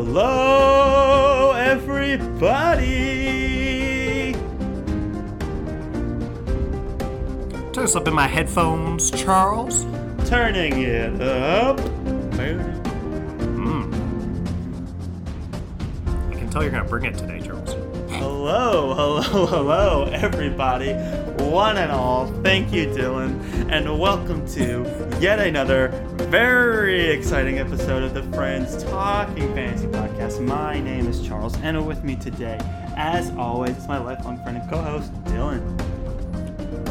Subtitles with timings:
[0.00, 2.86] Hello, everybody.
[7.72, 9.86] Turn this up in my headphones, Charles.
[10.28, 11.80] Turning it up.
[13.40, 13.92] Hmm.
[16.30, 17.74] I can tell you're gonna bring it today, Charles.
[18.08, 20.92] Hello, hello, hello, everybody,
[21.42, 22.28] one and all.
[22.44, 25.88] Thank you, Dylan, and welcome to yet another
[26.30, 30.40] very exciting episode of the Friends Talking Fantasy Podcast.
[30.44, 32.58] My name is Charles, and with me today,
[32.96, 35.60] as always, is my lifelong friend and co-host, Dylan.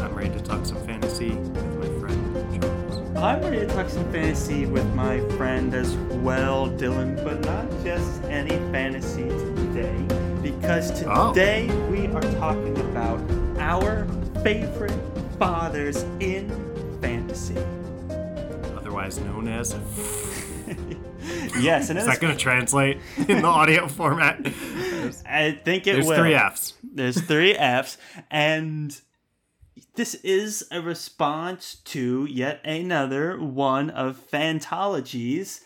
[0.00, 3.16] I'm ready to talk some fantasy with my friend Charles.
[3.16, 5.94] I'm ready to talk some fantasy with my friend as
[6.24, 9.94] well, Dylan, but not just any fantasy today,
[10.42, 11.32] because Oh.
[11.32, 13.20] today we are talking about
[13.60, 14.04] our
[14.42, 14.98] favorite
[15.38, 16.50] fathers in
[17.00, 17.54] fantasy.
[18.98, 19.76] Otherwise known as.
[21.62, 24.40] yes, and Is that gonna translate in the audio format?
[25.24, 26.16] I think it There's will.
[26.16, 26.74] three F's.
[26.82, 27.96] There's three F's,
[28.28, 29.00] and
[29.94, 35.60] this is a response to yet another one of Fantology's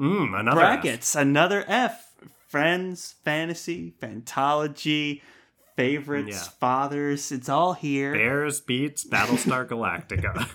[0.00, 1.14] Mmm, another brackets.
[1.14, 2.14] Another F.
[2.48, 5.20] Friends, fantasy, fantology,
[5.76, 6.50] favorites, Yeah.
[6.58, 7.30] fathers.
[7.32, 8.12] It's all here.
[8.14, 10.48] Bears beets Battlestar Galactica.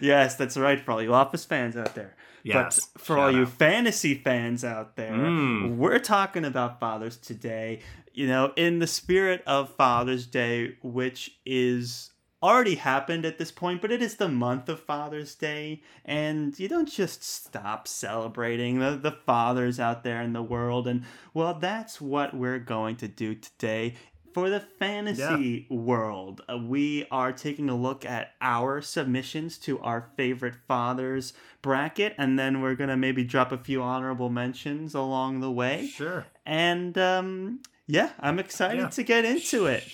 [0.00, 2.14] Yes, that's right for all you Office fans out there.
[2.44, 5.76] Yes, But for all shout you fantasy fans out there, Mm.
[5.76, 7.80] we're talking about fathers today.
[8.14, 12.10] You know, in the spirit of Father's Day, which is
[12.42, 16.68] already happened at this point, but it is the month of Father's Day, and you
[16.68, 20.86] don't just stop celebrating the, the fathers out there in the world.
[20.86, 23.94] And well, that's what we're going to do today.
[24.34, 30.10] For the fantasy world, uh, we are taking a look at our submissions to our
[30.16, 31.32] favorite fathers
[31.62, 35.86] bracket, and then we're going to maybe drop a few honorable mentions along the way.
[35.92, 36.26] sure.
[36.46, 38.88] And um, yeah, I'm excited Yeah.
[38.88, 39.84] to get into it.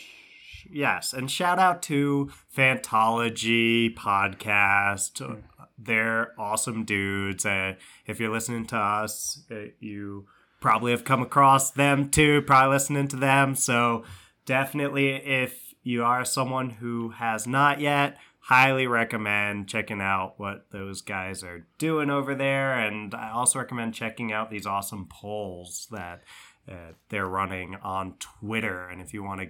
[0.71, 5.43] Yes, and shout out to Fantology podcast.
[5.79, 7.45] They're awesome dudes.
[7.47, 7.75] Uh,
[8.07, 10.27] if you're listening to us, uh, you
[10.61, 13.55] probably have come across them too, probably listening to them.
[13.55, 14.05] So
[14.45, 21.01] definitely, if you are someone who has not yet, highly recommend checking out what those
[21.01, 22.79] guys are doing over there.
[22.79, 26.23] And I also recommend checking out these awesome polls that
[26.71, 28.87] uh, they're running on Twitter.
[28.89, 29.49] And if you want to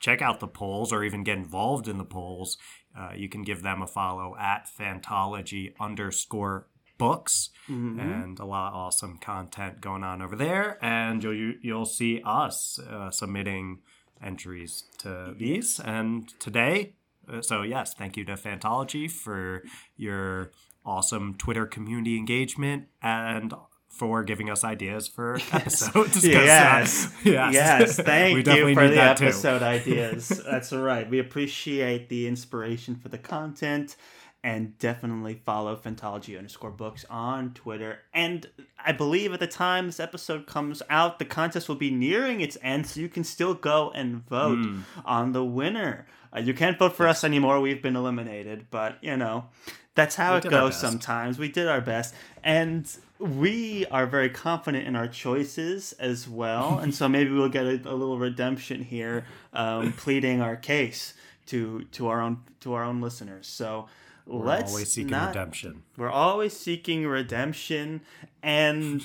[0.00, 2.58] check out the polls or even get involved in the polls,
[2.96, 6.66] uh, you can give them a follow at Fantology underscore
[6.96, 8.00] books Mhm.
[8.00, 10.78] and a lot of awesome content going on over there.
[10.80, 13.78] And you'll you'll see us uh, submitting
[14.22, 15.80] entries to these.
[15.80, 16.94] And today,
[17.30, 19.62] uh, so yes, thank you to Fantology for
[19.96, 20.50] your
[20.84, 23.52] awesome Twitter community engagement and
[23.88, 26.16] for giving us ideas for episodes.
[26.24, 27.12] uh, Yes.
[27.24, 30.28] yes, Yes, thank we you for the episode ideas.
[30.28, 31.08] That's right.
[31.08, 33.96] We appreciate the inspiration for the content
[34.44, 37.98] and definitely follow Fantology underscore books on Twitter.
[38.14, 38.48] And
[38.84, 42.56] I believe at the time this episode comes out, the contest will be nearing its
[42.62, 44.82] end, so you can still go and vote Mm.
[45.04, 46.06] on the winner.
[46.34, 47.60] Uh, you can't vote for us anymore.
[47.60, 49.46] We've been eliminated, but you know,
[49.94, 51.38] that's how We it goes sometimes.
[51.38, 52.14] We did our best.
[52.44, 52.88] And
[53.18, 56.78] we are very confident in our choices as well.
[56.78, 61.14] and so maybe we'll get a, a little redemption here, um, pleading our case
[61.46, 63.46] to to our own to our own listeners.
[63.48, 63.88] So
[64.28, 65.82] We're let's always seeking not, redemption.
[65.96, 68.02] We're always seeking redemption,
[68.42, 69.02] and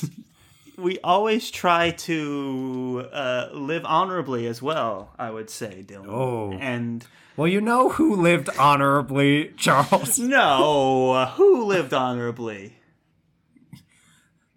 [0.78, 5.14] we always try to uh, live honorably as well.
[5.18, 6.08] I would say, Dylan.
[6.10, 6.52] Oh.
[6.60, 7.06] and
[7.38, 10.20] Well, you know who lived honorably, Charles?
[10.20, 12.74] no, who lived honorably?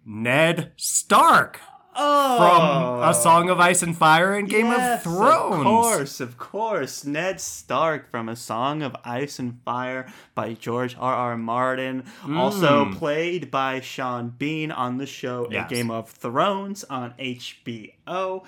[0.05, 1.61] Ned Stark
[1.99, 5.55] Oh, from A Song of Ice and Fire and Game Yes, of Thrones.
[5.57, 7.05] Of course, of course.
[7.05, 11.13] Ned Stark from A Song of Ice and Fire by George R.
[11.13, 11.37] R.
[11.37, 12.03] Martin.
[12.29, 12.95] Also Mm.
[12.97, 15.71] played by Sean Bean on the show Yes.
[15.71, 18.43] A Game of Thrones on HBO.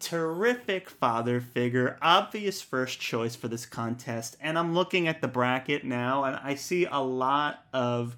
[0.00, 4.36] Terrific father figure, obvious first choice for this contest.
[4.40, 8.16] And I'm looking at the bracket now, and I see a lot of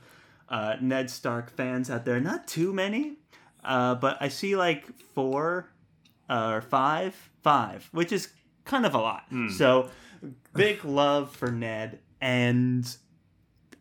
[0.48, 2.18] uh, Ned Stark fans out there.
[2.20, 3.18] Not too many,
[3.66, 5.68] uh, but I see like four
[6.30, 8.28] uh, or five, five, which is
[8.64, 9.24] kind of a lot.
[9.50, 9.90] So
[10.54, 12.96] big love for Ned, and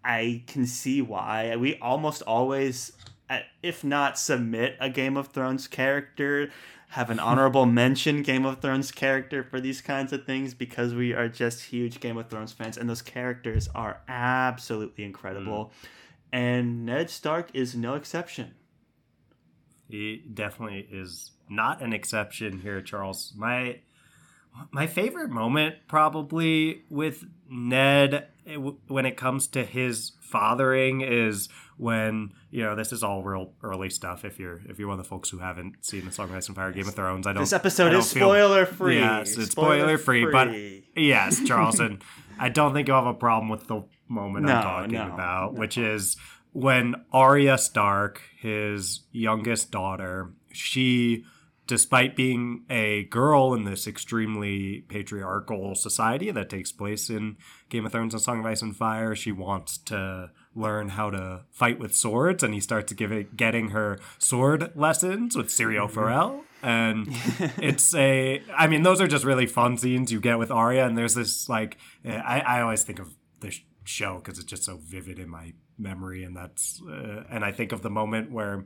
[0.03, 1.55] I can see why.
[1.55, 2.91] We almost always,
[3.29, 6.51] uh, if not submit a Game of Thrones character,
[6.89, 11.13] have an honorable mention Game of Thrones character for these kinds of things because we
[11.13, 15.71] are just huge Game of Thrones fans, and those characters are absolutely incredible.
[16.31, 18.55] And Ned Stark is no exception.
[19.89, 23.33] He definitely is not an exception here, Charles.
[23.35, 23.79] My
[24.71, 32.31] my favorite moment probably with Ned eh, when it comes to his fathering is when
[32.51, 34.23] you know this is all real early stuff.
[34.25, 36.47] If you're if you're one of the folks who haven't seen the Song of Ice
[36.47, 37.43] and Fire, Game of Thrones, I don't.
[37.43, 38.99] This episode don't is feel- spoiler free.
[38.99, 40.49] Yes, it's spoiler free, but
[40.95, 42.01] yes, Charleston,
[42.39, 45.53] I don't think you'll have a problem with the moment No, I'm talking no, about,
[45.53, 45.59] no.
[45.59, 46.15] which is
[46.55, 51.25] when Arya Stark, his youngest daughter, she,
[51.67, 57.35] despite being a girl in this extremely patriarchal society that takes place in
[57.67, 61.41] Game of Thrones and Song of Ice and Fire, she wants to learn how to
[61.51, 65.93] fight with swords, and he starts giving getting her sword lessons with Syrio mm-hmm.
[65.93, 66.45] Forel.
[66.63, 67.07] And
[67.57, 70.87] it's a, I mean, those are just really fun scenes you get with Arya.
[70.87, 74.63] And there's this, like, I, I always think of the sh- show because it's just
[74.63, 76.24] so vivid in my memory.
[76.24, 78.66] And that's, uh, and I think of the moment where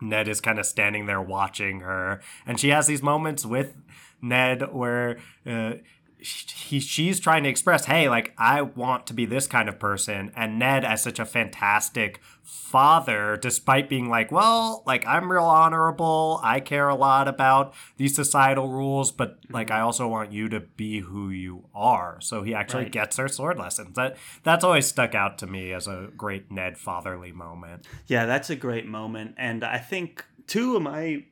[0.00, 3.74] Ned is kind of standing there watching her, and she has these moments with
[4.20, 5.74] Ned where uh,
[6.24, 10.32] he she's trying to express, "Hey, like I want to be this kind of person,"
[10.34, 16.40] and Ned as such a fantastic father, despite being like, "Well, like I'm real honorable,
[16.42, 19.54] I care a lot about these societal rules, but mm-hmm.
[19.54, 22.92] like I also want you to be who you are." So he actually Right.
[22.92, 23.96] gets her sword lessons.
[23.96, 27.86] That that's always stuck out to me as a great Ned fatherly moment.
[28.06, 29.34] Yeah, that's a great moment.
[29.36, 31.24] And I think two of my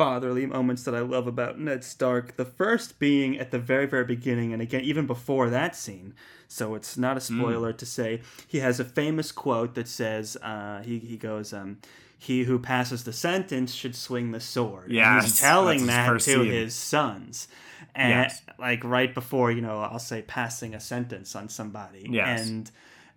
[0.00, 4.04] fatherly moments that I love about Ned Stark, the first being at the very, very
[4.04, 6.14] beginning, and again, even before that scene.
[6.48, 10.80] So it's not a spoiler to say he has a famous quote that says, uh,
[10.82, 11.78] he, he goes, um,
[12.18, 14.90] he who passes the sentence should swing the sword.
[14.90, 16.46] Yes, he's telling that to scene.
[16.46, 17.46] his sons.
[17.94, 18.42] And Yes.
[18.58, 22.06] like right before, you know, I'll say passing a sentence on somebody.
[22.10, 22.48] Yes.
[22.48, 22.70] And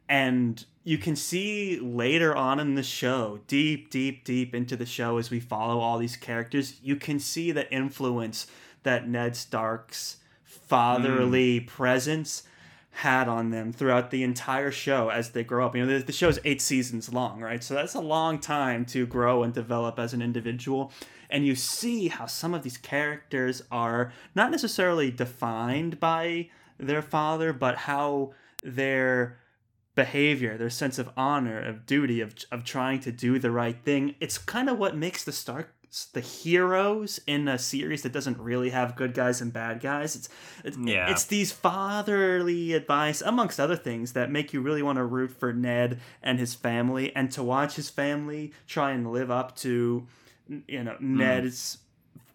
[0.09, 5.17] and you can see later on in the show deep deep deep into the show
[5.17, 8.47] as we follow all these characters you can see the influence
[8.83, 11.65] that ned stark's fatherly hmm.
[11.65, 12.43] presence
[12.97, 15.75] had on them throughout the entire show as they grow up.
[15.75, 17.63] You know the, the show's eight seasons long right?
[17.63, 20.91] So that's a long time to grow and develop as an individual.
[21.29, 27.51] And you see how some of these characters are not necessarily defined by their father
[27.51, 28.33] but how
[28.63, 29.37] their
[29.95, 34.15] behavior, their sense of honor, of duty, of of trying to do the right thing.
[34.19, 38.71] It's kind of what makes the Starks the heroes in a series that doesn't really
[38.71, 40.15] have good guys and bad guys.
[40.15, 40.29] It's
[40.63, 41.11] it's, Yeah.
[41.11, 45.53] it's these fatherly advice, amongst other things, that make you really want to root for
[45.53, 50.07] Ned and his family, and to watch his family try and live up to,
[50.67, 51.17] you know, hmm.
[51.17, 51.77] Ned's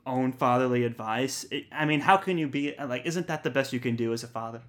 [0.06, 1.44] own fatherly advice.
[1.72, 3.04] I mean, how can you be like?
[3.06, 4.62] Isn't that the best you can do as a father?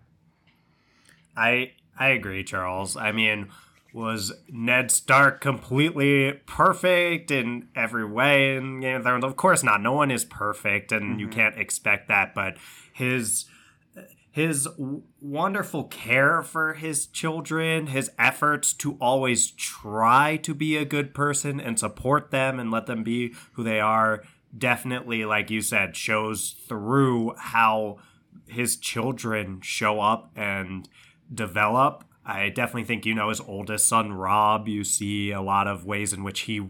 [1.38, 2.96] I I agree, Charles.
[2.96, 3.50] I mean,
[3.94, 9.24] was Ned Stark completely perfect in every way in Game of Thrones?
[9.24, 9.82] Of course not.
[9.82, 11.40] No one is perfect, and you mm-hmm.
[11.40, 12.34] can't expect that.
[12.34, 12.58] But
[12.94, 13.46] his
[14.32, 14.68] his
[15.20, 21.60] wonderful care for his children, his efforts to always try to be a good person
[21.60, 24.24] and support them and let them be who they are,
[24.56, 27.98] definitely, like you said, shows through how
[28.48, 30.88] his children show up and
[31.34, 32.04] develop.
[32.26, 36.14] I definitely think, you know, his oldest son, Robb, you see a lot of ways
[36.14, 36.70] in which he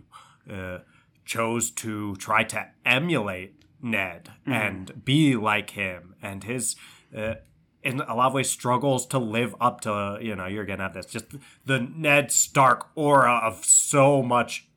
[0.49, 0.79] uh,
[1.25, 6.15] chose to try to emulate Ned and be like him.
[6.21, 6.75] And his,
[7.15, 7.35] uh,
[7.83, 10.83] in a lot of ways, struggles to live up to, you know, you're going to
[10.83, 11.25] have this, just
[11.65, 14.69] the Ned Stark aura of so much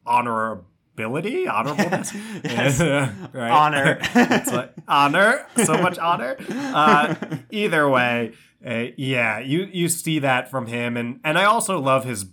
[0.96, 2.12] honorability, honorableness.
[2.44, 2.80] Yes.
[3.32, 3.50] right?
[3.50, 3.98] Honor.
[4.14, 6.36] it's like honor, so much honor.
[6.50, 7.14] Uh,
[7.50, 8.32] either way,
[8.66, 12.26] uh, yeah, you you see that from him, and and I also love his.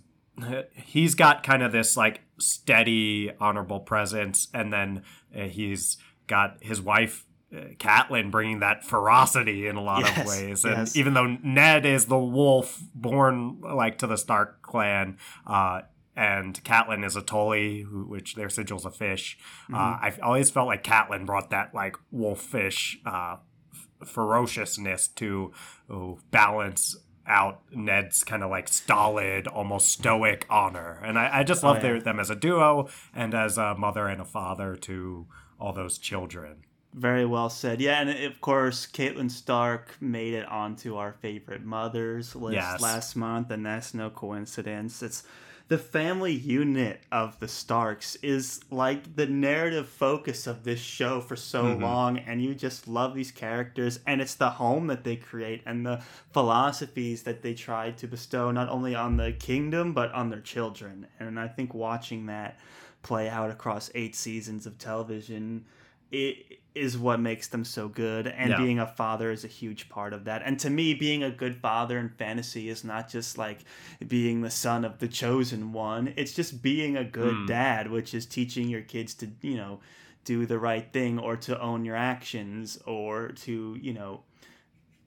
[0.74, 5.02] He's got kind of this like steady, honorable presence, and then
[5.36, 7.26] uh, he's got his wife.
[7.52, 10.96] Uh, Catelyn bringing that ferocity in a lot Yes, of ways, and yes.
[10.96, 15.80] even though Ned is the wolf born like to the Stark clan, uh,
[16.16, 19.38] and Catelyn is a Tully, who, which their sigil's a fish.
[19.72, 23.36] Uh, I've always felt like Catelyn brought that like wolfish uh,
[23.72, 25.52] f- ferociousness to
[25.88, 31.00] oh, balance out Ned's kind of like stolid, almost stoic honor.
[31.04, 31.82] And I, I just love yeah.
[31.82, 35.26] their, them as a duo and as a mother and a father to
[35.60, 36.64] all those children.
[36.92, 37.80] Very well said.
[37.80, 42.80] Yeah, and of course, Catelyn Stark made it onto our favorite mothers list Yes.
[42.80, 45.00] last month, and that's no coincidence.
[45.00, 45.22] It's
[45.70, 51.36] the family unit of the Starks is like the narrative focus of this show for
[51.36, 51.80] so Mhm.
[51.80, 55.86] long, and you just love these characters, and it's the home that they create and
[55.86, 60.40] the philosophies that they try to bestow not only on the kingdom but on their
[60.40, 61.06] children.
[61.20, 62.58] And I think watching that
[63.02, 65.66] play out across eight seasons of television
[66.10, 68.56] it is what makes them so good and Yeah.
[68.58, 71.56] being a father is a huge part of that and to me being a good
[71.56, 73.58] father in fantasy is not just like
[74.06, 77.46] being the son of the chosen one it's just being a good Hmm.
[77.46, 79.80] dad which is teaching your kids to you know
[80.24, 84.22] do the right thing or to own your actions or to you know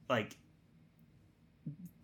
[0.10, 0.36] like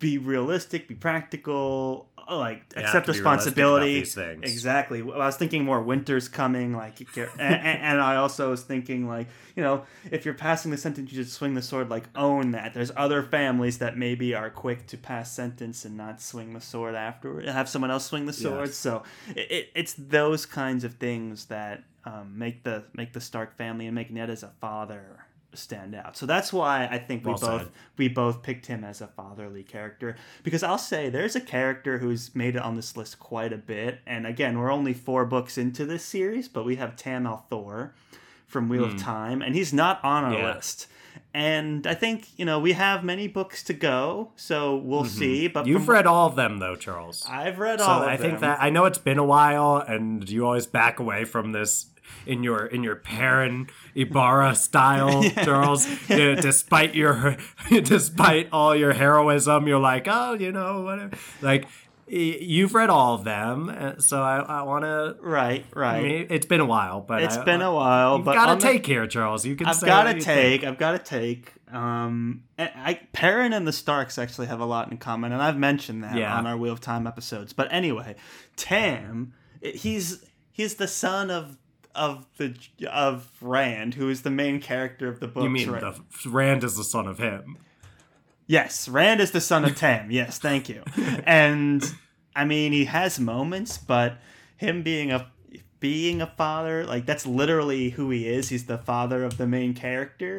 [0.00, 3.98] be realistic be practical like You have accept to be about responsibility.
[4.42, 5.02] Exactly.
[5.02, 9.08] Well, I was thinking more winter's coming, like, and, and, and I also was thinking,
[9.08, 11.90] like, you know, if you're passing the sentence, you should swing the sword.
[11.90, 12.74] Like, own that.
[12.74, 16.94] There's other families that maybe are quick to pass sentence and not swing the sword
[16.94, 17.46] afterward.
[17.48, 18.68] Have someone else swing the sword.
[18.68, 18.76] Yes.
[18.76, 19.02] So
[19.34, 23.86] it, it, it's those kinds of things that um, make the make the Stark family
[23.86, 26.16] and make Ned as a father stand out.
[26.16, 27.70] So that's why I think we Well both said.
[27.96, 32.34] we both picked him as a fatherly character because I'll say there's a character who's
[32.34, 35.84] made it on this list quite a bit and again we're only 4 books into
[35.86, 37.90] this series but we have Tam al'Thor
[38.46, 40.38] from Wheel of Time and he's not on our Hmm.
[40.38, 40.54] Yeah.
[40.54, 40.86] list.
[41.34, 45.60] And I think, you know, we have many books to go, so we'll see, but
[45.62, 45.70] Mm-hmm.
[45.70, 47.24] You've read all of them though, Charles.
[47.28, 48.40] I've read so all of I think them.
[48.42, 51.86] that I know it's been a while, and you always back away from this
[52.26, 55.86] in your in your Perrin Aybara style, Charles.
[56.08, 57.36] Yeah, despite your
[57.70, 61.16] despite all your heroism, you're like, oh, you know, whatever.
[61.40, 61.66] Like
[62.12, 65.14] you've read all of them, uh, so I, I want to.
[65.20, 66.26] right, right.
[66.28, 68.72] It's been a while, but It's I- been a while, You've but got to the-
[68.72, 69.46] take here, Charles.
[69.46, 69.68] You can.
[69.68, 70.24] I've got to take.
[70.24, 70.64] think.
[70.64, 71.52] I've got to take.
[71.72, 76.02] Um, I Perrin and the Starks actually have a lot in common, and I've mentioned
[76.02, 76.36] that Yeah.
[76.36, 77.52] on our Wheel of Time episodes.
[77.52, 78.16] But anyway,
[78.56, 81.58] Tam, he's he's the son of
[81.94, 82.54] of the
[82.90, 85.42] of Rand, who is the main character of the book.
[85.44, 85.82] You mean right?
[85.82, 87.58] the Rand is the son of him?
[88.46, 90.10] Yes, Rand is the son of Tam.
[90.10, 90.82] Yes, thank you.
[91.24, 91.84] And
[92.34, 94.18] I mean, he has moments, but
[94.56, 95.30] him being a
[95.78, 98.48] being a father, like that's literally who he is.
[98.50, 100.38] He's the father of the main character.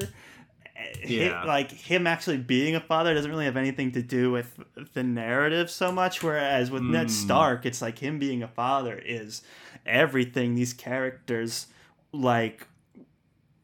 [1.05, 1.43] Yeah.
[1.43, 4.59] like him actually being a father doesn't really have anything to do with
[4.93, 6.23] the narrative so much.
[6.23, 7.09] Whereas with Ned Hmm.
[7.09, 9.43] Stark, it's like him being a father is
[9.85, 10.55] everything.
[10.55, 11.67] These characters
[12.11, 12.67] like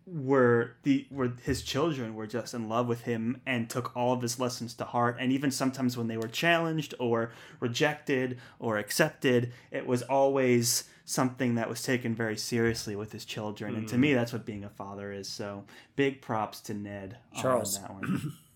[0.08, 4.22] were the were his children were just in love with him and took all of
[4.22, 9.52] his lessons to heart and even sometimes when they were challenged or rejected or accepted
[9.70, 14.00] it was always something that was taken very seriously with his children and to mm.
[14.00, 15.66] me that's what being a father is so
[15.98, 17.76] big props to Ned Charles.
[17.76, 18.34] on that one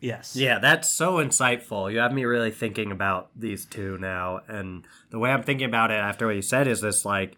[0.00, 1.90] yes Yeah, that's so insightful.
[1.92, 4.40] You have me really thinking about these two now.
[4.48, 7.36] And the way I'm thinking about it after what you said is this like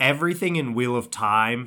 [0.00, 1.66] everything in Wheel of Time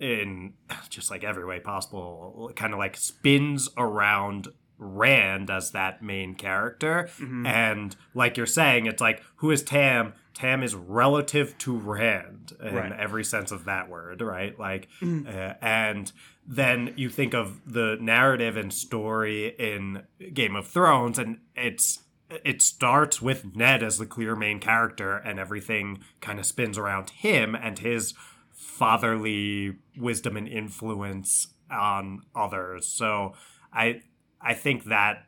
[0.00, 0.54] in
[0.88, 7.08] just like every way possible kind of like spins around Rand as that main character.
[7.46, 10.14] And like you're saying, it's like, who is Tam?
[10.34, 12.92] Tam is relative to Rand in Right.
[12.92, 14.58] every sense of that word, right?
[14.58, 16.10] Like, uh, and
[16.46, 22.00] then you think of the narrative and story in Game of Thrones, and it's
[22.44, 27.10] it starts with Ned as the clear main character, and everything kind of spins around
[27.10, 28.14] him and his
[28.52, 32.88] fatherly wisdom and influence on others.
[32.88, 33.34] So
[33.72, 34.02] I
[34.40, 35.24] I think that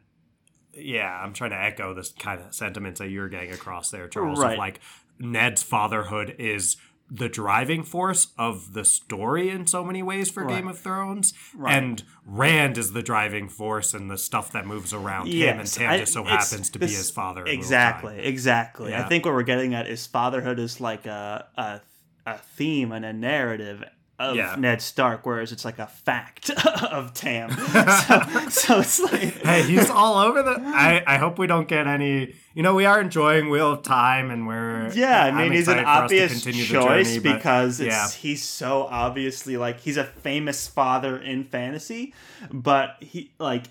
[0.74, 4.38] yeah, I'm trying to echo this kind of sentiments that you're getting across there, Charles.
[4.38, 4.52] Right.
[4.52, 4.80] Of like
[5.18, 6.76] Ned's fatherhood is
[7.10, 11.74] the driving force of the story in so many ways for Game of Thrones, Right.
[11.76, 15.90] and Rand is the driving force and the stuff that moves around him, and Tam
[15.90, 17.42] I- just so happens to be his father.
[17.42, 17.58] in real time.
[17.60, 18.94] Exactly, exactly.
[18.94, 21.80] I think what we're getting at is fatherhood is like a a,
[22.28, 23.84] a theme and a narrative
[24.18, 24.54] of Yeah.
[24.58, 26.50] Ned Stark, whereas it's like a fact
[26.90, 27.50] of Tam.
[28.00, 30.56] so, so it's like hey, he's all over the.
[30.60, 32.34] I, I hope we don't get any.
[32.54, 34.90] You know, we are enjoying Wheel of Time, and we're.
[34.94, 37.88] Yeah, I mean he's an excited for us to obvious choice journey, but- because it's,
[37.88, 38.08] yeah.
[38.08, 42.14] he's so obviously like he's a famous father in fantasy,
[42.50, 43.64] but he like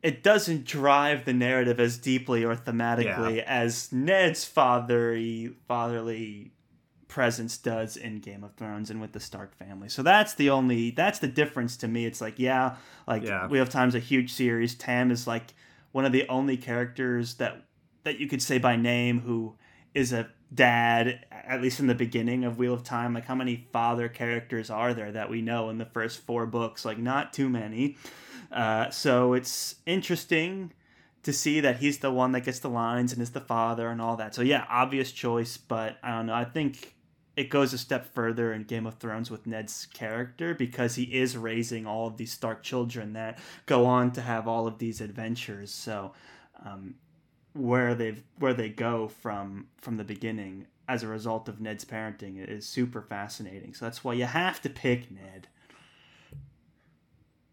[0.00, 6.52] it doesn't drive the narrative as deeply or thematically as Ned's fatherly fatherly
[7.08, 9.88] presence does in Game of Thrones and with the Stark family.
[9.88, 12.04] So that's the only that's the difference to me.
[12.06, 13.46] It's like yeah, like Yeah.
[13.48, 14.74] we have times a huge series.
[14.74, 15.54] Tam is like
[15.92, 17.64] one of the only characters that
[18.04, 19.56] that you could say by name who
[19.94, 23.14] is a dad at least in the beginning of Wheel of Time.
[23.14, 26.84] Like how many father characters are there that we know in the first four books?
[26.84, 27.96] Like not too many.
[28.52, 30.72] Uh, so it's interesting
[31.22, 34.00] to see that he's the one that gets the lines and is the father and
[34.00, 34.34] all that.
[34.34, 36.34] So yeah, obvious choice, but I don't know.
[36.34, 36.94] I think
[37.38, 41.36] it goes a step further in Game of Thrones with Ned's character because he is
[41.36, 45.70] raising all of these Stark children that go on to have all of these adventures.
[45.70, 46.12] So
[46.66, 46.94] um,
[47.52, 52.44] where they where they go from from the beginning as a result of Ned's parenting
[52.46, 53.72] is super fascinating.
[53.74, 55.46] So that's why you have to pick Ned.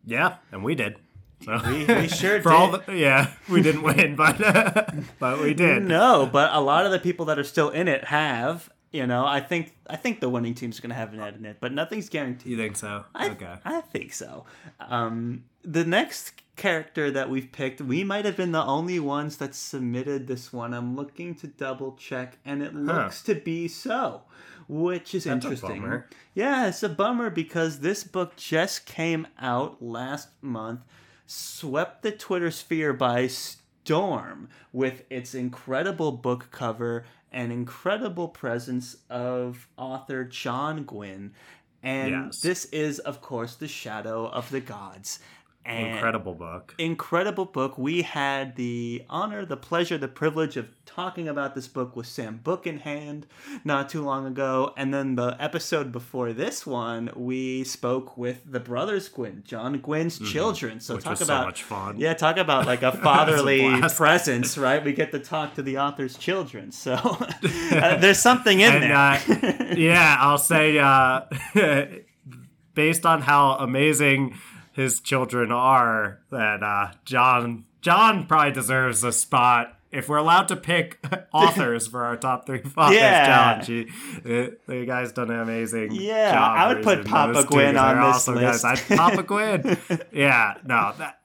[0.05, 0.95] Yeah, and we did.
[1.43, 2.55] So We, we sure for did.
[2.55, 4.37] all the, yeah, we didn't win, but
[5.19, 5.83] but we did.
[5.83, 8.69] No, but a lot of the people that are still in it have.
[8.95, 11.57] You know, I think I think the winning team's going to have Ned in it,
[11.59, 12.49] but nothing's guaranteed.
[12.49, 13.03] You think so?
[13.13, 13.55] I, okay.
[13.65, 14.45] I think so.
[14.79, 19.53] Um, the next character that we've picked, we might have been the only ones that
[19.53, 20.73] submitted this one.
[20.73, 24.21] I'm looking to double check, and it looks to be so,
[24.69, 26.03] which is That's interesting.
[26.33, 30.79] Yeah, it's a bummer because this book just came out last month,
[31.27, 37.03] swept the Twitter sphere by storm with its incredible book cover
[37.35, 41.33] and incredible presence of author John Gwynn.
[41.83, 42.41] And Yes.
[42.41, 45.19] this is, of course, The Shadow of the Gods.
[45.67, 46.75] And Incredible book.
[46.77, 47.75] incredible book.
[47.77, 52.37] We had the honor, the pleasure, the privilege of talking about this book with Sam
[52.43, 53.25] Book in hand
[53.63, 54.73] not too long ago.
[54.77, 60.19] And then the episode before this one, we spoke with the brothers Gwynn, John Gwynn's
[60.19, 60.79] children.
[60.79, 60.97] So Mm-hmm.
[60.97, 61.97] Which talk was so about much fun.
[61.99, 63.97] yeah, talk about like a fatherly blast.
[63.97, 64.85] presence, right?
[64.85, 66.71] We get to talk to the author's children.
[66.71, 67.27] So uh,
[67.97, 68.95] there's something in And, there.
[68.95, 71.21] uh, yeah, I'll say, uh,
[72.75, 74.37] based on how amazing
[74.75, 79.71] his children are, that uh, John John probably deserves a spot.
[79.91, 80.99] If we're allowed to pick
[81.33, 83.25] authors for our top three fathers Yeah.
[83.61, 83.67] challenge,
[84.23, 86.57] the, the guy's done an amazing Yeah, job.
[86.57, 88.63] I would put Papa those two, Gwynn 'cause on this awesome list.
[88.63, 88.91] Guys.
[88.91, 89.77] I'd Papa Gwynn.
[90.11, 91.19] Yeah, no, that,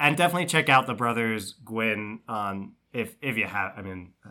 [0.00, 3.74] and definitely check out the brothers Gwynn on if if you have.
[3.76, 4.30] I mean, I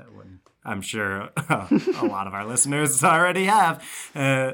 [0.67, 3.82] I'm sure a lot of our listeners already have.
[4.15, 4.53] Uh,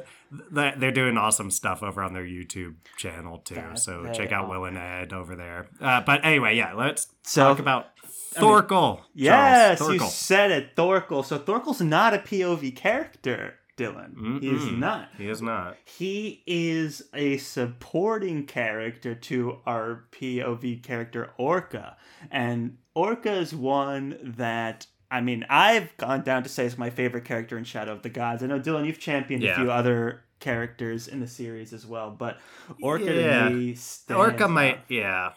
[0.52, 3.56] they're doing awesome stuff over on their YouTube channel too.
[3.56, 4.50] That so check out.
[4.50, 5.68] Will and Ed over there.
[5.80, 7.88] Uh, but anyway, yeah, let's So- talk about
[8.34, 9.02] Thorkel.
[9.14, 11.24] Yes, Charles, you said it, Thorkel.
[11.24, 14.42] So Thorkel's not a POV character, Dylan.
[14.42, 15.10] He is not.
[15.18, 15.76] He is not.
[15.84, 21.96] He is a supporting character to our POV character Orka.
[22.30, 27.26] And Orka is one that I mean, I've gone down to say is my favorite
[27.26, 28.42] character in Shadow of the Gods.
[28.44, 32.40] I know Dylan, you've championed a few other characters in the series as well, but
[32.82, 33.50] Orka Yeah.
[33.50, 33.74] to me
[34.10, 35.34] Orka might, yeah.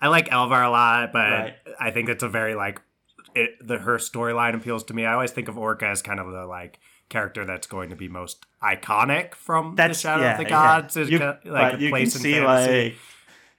[0.00, 1.54] I like Elvar a lot, but Right.
[1.80, 2.80] I think it's a very like
[3.34, 3.50] it.
[3.66, 5.04] The her storyline appeals to me.
[5.04, 8.06] I always think of Orka as kind of the like character that's going to be
[8.08, 10.44] most iconic from That's the Shadow yeah, of the.
[10.44, 10.96] Gods.
[10.96, 12.84] Is You, kind of, like a you place can in see fantasy.
[12.84, 12.94] like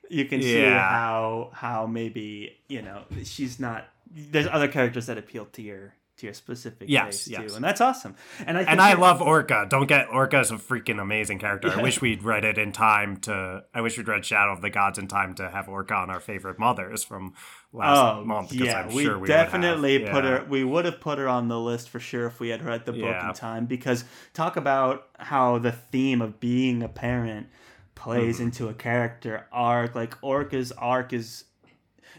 [0.09, 3.85] you can see how how maybe you know she's not.
[4.12, 7.50] There's other characters that appeal to your to your specific Yes, taste yes.
[7.52, 8.13] too, and that's awesome.
[8.45, 9.69] And I think and I love Orka.
[9.69, 11.69] Don't get Orka is a freaking amazing character.
[11.69, 11.80] Yeah.
[11.80, 13.63] I wish we'd read it in time to.
[13.74, 16.19] I wish we'd read Shadow of the Gods in time to have Orka on our
[16.19, 17.36] favorite mothers from
[17.72, 18.50] last Oh month.
[18.50, 20.12] Because yeah, I'm we sure we definitely would have.
[20.13, 20.30] put Yeah.
[20.39, 20.45] her.
[20.50, 22.91] We would have put her on the list for sure if we had read the
[22.91, 23.30] book Yeah.
[23.30, 23.65] in time.
[23.65, 27.48] Because talk about how the theme of being a parent
[27.95, 28.43] plays Mm-hmm.
[28.45, 29.95] into a character arc.
[29.95, 31.45] Like Orka's arc is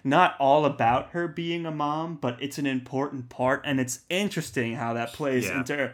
[0.04, 4.76] not all about her being a mom, but it's an important part, and it's interesting
[4.76, 5.58] how that plays Yeah.
[5.58, 5.92] into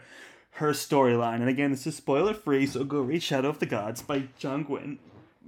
[0.51, 1.35] her storyline.
[1.35, 4.63] And again, this is spoiler free, so go read Shadow of the Gods by John
[4.63, 4.99] Gwynn.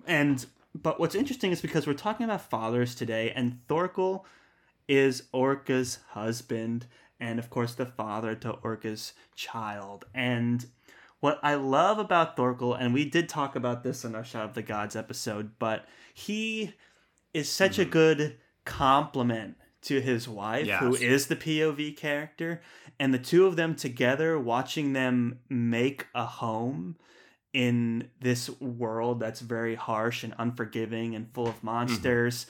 [0.05, 0.45] And
[0.75, 4.25] but what's interesting is because we're talking about fathers today, and Thorkel
[4.87, 6.85] is Orka's husband,
[7.19, 10.05] and of course the father to Orka's child.
[10.13, 10.67] And
[11.19, 14.53] what I love about Thorkel, and we did talk about this in our Shadow of
[14.53, 16.73] the Gods episode, but he
[17.33, 17.91] is such a mm-hmm.
[17.91, 21.01] good complement to his wife, who Yes.
[21.01, 22.61] is the POV character,
[22.99, 26.97] and the two of them together, watching them make a home
[27.53, 32.45] in this world that's very harsh and unforgiving and full of monsters.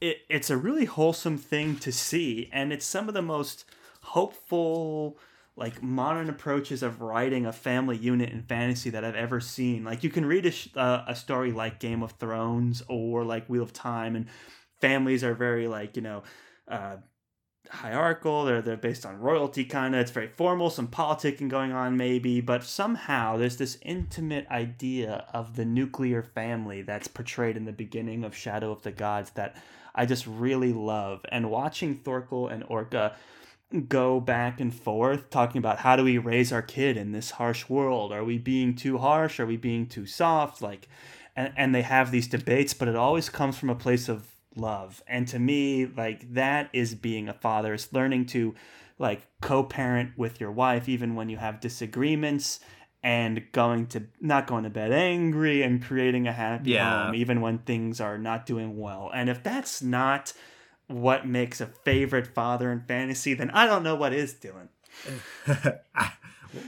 [0.00, 3.64] It, it's a really wholesome thing to see, and it's some of the most
[4.02, 5.18] hopeful,
[5.56, 9.84] like modern approaches of writing a family unit in fantasy that I've ever seen.
[9.84, 13.48] Like you can read a, sh- uh, a story like Game of Thrones or like
[13.48, 14.26] Wheel of Time, and
[14.86, 16.22] families are very like you know.
[16.68, 16.96] Uh,
[17.70, 18.44] hierarchical.
[18.44, 22.40] They're they're based on royalty kind of it's very formal some politicking going on maybe
[22.40, 28.24] but somehow there's this intimate idea of the nuclear family that's portrayed in the beginning
[28.24, 29.56] of Shadow of the Gods that
[29.94, 31.24] I just really love.
[31.30, 33.14] And watching Thorkel and Orka
[33.88, 37.68] go back and forth talking about how do we raise our kid in this harsh
[37.68, 38.12] world?
[38.12, 39.40] Are we being too harsh?
[39.40, 40.60] Are we being too soft?
[40.60, 40.88] Like
[41.34, 45.02] and, and they have these debates but it always comes from a place of love.
[45.06, 47.74] And to me, like that is being a father.
[47.74, 48.54] It's learning to
[48.98, 52.60] like co-parent with your wife even when you have disagreements
[53.02, 57.06] and going to not going to bed angry and creating a happy Yeah.
[57.06, 59.10] home even when things are not doing well.
[59.12, 60.32] And if that's not
[60.86, 64.68] what makes a favorite father in fantasy, then I don't know what is, Dylan.
[65.96, 66.16] Ah,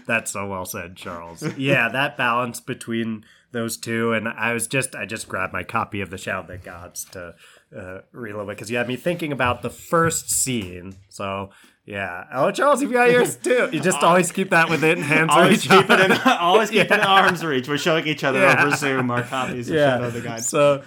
[0.06, 1.42] that's so well said, Charles.
[1.56, 6.00] Yeah, that balance between those two, and I was just I just grabbed my copy
[6.00, 7.34] of the Shadow of the Gods to
[7.74, 10.94] uh, read a little bit because you had me thinking about the first scene.
[11.08, 11.50] So
[11.84, 13.68] yeah, oh Charles, you got yours too.
[13.72, 15.80] You just always keep that within hands Always reach.
[15.80, 17.68] keep it in always keep it in arm's reach.
[17.68, 18.64] We're showing each other Yeah.
[18.66, 20.48] over Zoom our copies of Shadow of the Gods.
[20.48, 20.82] So,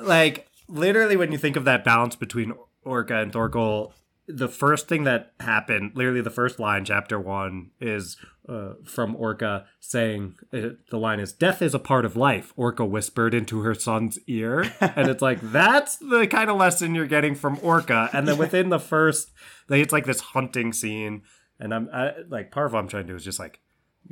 [0.00, 2.54] like, literally, when you think of that balance between
[2.86, 3.92] Orka and Thorkel,
[4.26, 8.16] the first thing that happened, literally the first line, chapter one, is
[8.48, 12.88] uh, from Orka saying, uh, the line is, Death is a part of life, Orka
[12.88, 14.72] whispered into her son's ear.
[14.80, 18.10] and it's like, that's the kind of lesson you're getting from Orka.
[18.12, 19.32] And then within the first,
[19.68, 21.22] like, it's like this hunting scene.
[21.58, 23.60] And I'm I, like, part of what I'm trying to do is just like,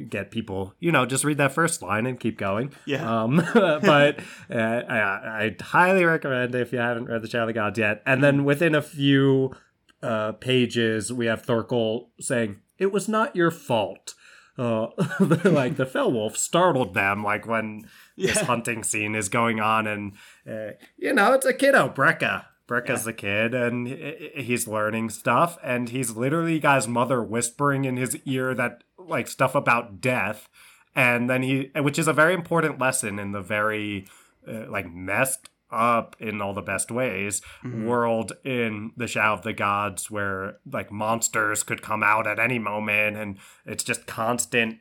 [0.08, 2.72] get people, you know, just read that first line and keep going.
[2.86, 3.24] Yeah.
[3.24, 7.52] Um, but uh, I, I highly recommend if you haven't read the Shadow of the
[7.52, 8.02] Gods yet.
[8.06, 9.54] And then within a few
[10.02, 14.14] uh, pages, we have Thorkel saying, "It was not your fault."
[14.58, 14.88] Uh,
[15.44, 20.12] like the fell wolf startled them, like when this hunting scene is going on, and
[20.48, 22.46] uh, you know it's a kiddo, Breca.
[22.68, 27.96] Breca's a kid, and he's learning stuff, and he's literally got his mother whispering in
[27.96, 30.48] his ear that like stuff about death,
[30.94, 34.06] and then he, which is a very important lesson in the very
[34.46, 37.86] uh, like messed up in all the best ways mm-hmm.
[37.86, 42.58] world in the Shadow of the Gods, where like monsters could come out at any
[42.58, 44.78] moment, and it's just constant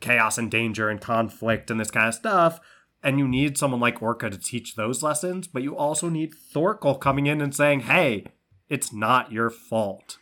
[0.00, 2.60] chaos and danger and conflict and this kind of stuff.
[3.02, 6.96] And you need someone like Orka to teach those lessons, but you also need Thorkel
[6.96, 8.26] coming in and saying, "Hey,
[8.68, 10.18] it's not your fault.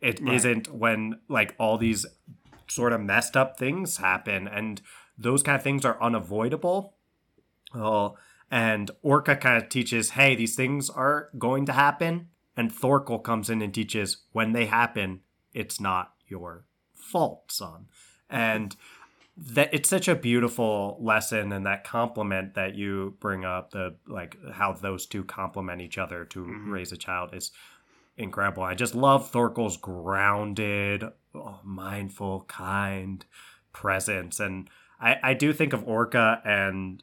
[0.00, 0.32] It Right.
[0.32, 2.06] not when like all these
[2.68, 4.80] sort of messed up things happen, and
[5.18, 6.94] those kind of things are unavoidable."
[7.74, 8.16] Oh,
[8.50, 13.48] and Orka kind of teaches, "Hey, these things are going to happen," and Thorkel comes
[13.48, 15.20] in and teaches, "When they happen,
[15.54, 17.86] it's not your fault, son."
[18.28, 18.76] And
[19.36, 24.36] that it's such a beautiful lesson and that compliment that you bring up the like
[24.52, 26.70] how those two complement each other to mm-hmm.
[26.70, 27.50] raise a child is
[28.16, 28.62] incredible.
[28.62, 33.24] I just love thorkel's grounded oh, mindful kind
[33.72, 34.40] presence.
[34.40, 34.68] And
[35.00, 37.02] i i do think of orka and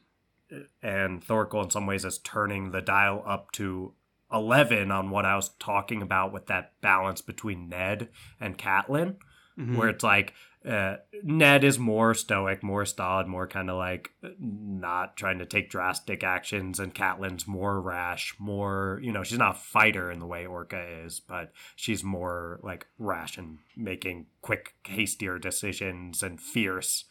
[0.82, 3.92] and thorkel in some ways is turning the dial up to
[4.32, 8.08] 11 on what i was talking about with that balance between ned
[8.40, 9.16] and catelyn
[9.58, 9.76] Mm-hmm.
[9.76, 10.34] where it's like
[10.64, 15.70] uh, Ned is more stoic, more stolid, more kind of like not trying to take
[15.70, 20.26] drastic actions, and Catelyn's more rash, more you know she's not a fighter in the
[20.26, 27.04] way Orka is, but she's more like rash and making quick, hastier decisions and fierce.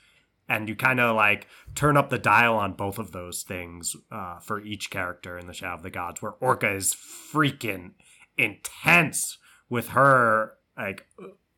[0.49, 4.39] And you kind of like turn up the dial on both of those things uh,
[4.39, 7.91] for each character in the Shadow of the Gods, where Orka is freaking
[8.37, 9.37] intense
[9.69, 11.05] with her like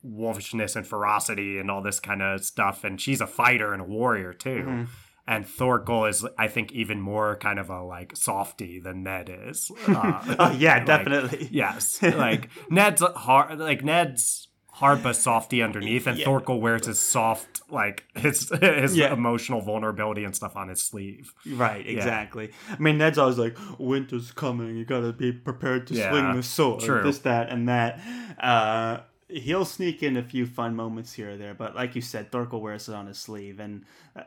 [0.06, 3.86] wolfishness and ferocity and all this kind of stuff and she's a fighter and a
[3.86, 4.84] warrior too Mm-hmm.
[5.28, 9.69] and Thorkel is I think even more kind of a like softy than Ned is
[9.88, 11.49] uh, Oh yeah, like, definitely.
[11.52, 14.47] yes like Ned's hard like Ned's
[14.80, 16.26] hard but softy underneath and Yeah.
[16.26, 19.13] Thorkel wears his soft like his his Yeah.
[19.13, 22.52] emotional vulnerability and stuff on his sleeve Right, exactly.
[22.72, 24.76] I mean, Ned's always like, "Winter's coming.
[24.78, 27.04] You gotta be prepared to Yeah, swing the sword." true.
[27.04, 28.00] This, that, and that.
[28.39, 32.32] Uh, he'll sneak in a few fun moments here or there, but like you said,
[32.32, 34.22] Thorkel wears it on his sleeve, and uh,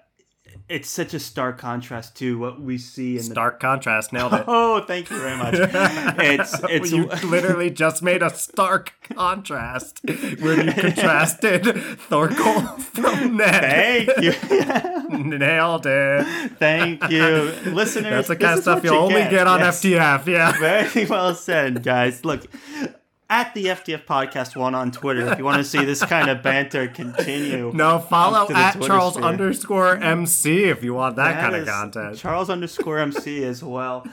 [0.68, 4.38] it's such a stark contrast to what we see in stark contrast nailed the.
[4.40, 5.54] it Oh, thank you very much.
[6.18, 11.64] it's it's you literally just made a stark contrast when you contrasted
[12.00, 14.06] Thorkel from Ned.
[14.08, 16.52] thank you, Nailed it.
[16.58, 18.26] thank you, listeners.
[18.26, 19.30] That's the kind of stuff what you'll only get.
[19.30, 19.82] get on Yes.
[19.82, 20.26] FTF.
[20.26, 20.52] Yeah.
[20.58, 22.24] Very well said, guys.
[22.24, 22.46] Look,
[23.32, 26.42] at the FTF Podcast One on Twitter, if you want to see this kind of
[26.42, 27.72] banter continue.
[27.72, 29.24] No, follow Up to the at Twitter Charles sphere.
[29.24, 32.18] underscore MC if you want that, That kind of content.
[32.18, 34.06] Charles underscore MC as well.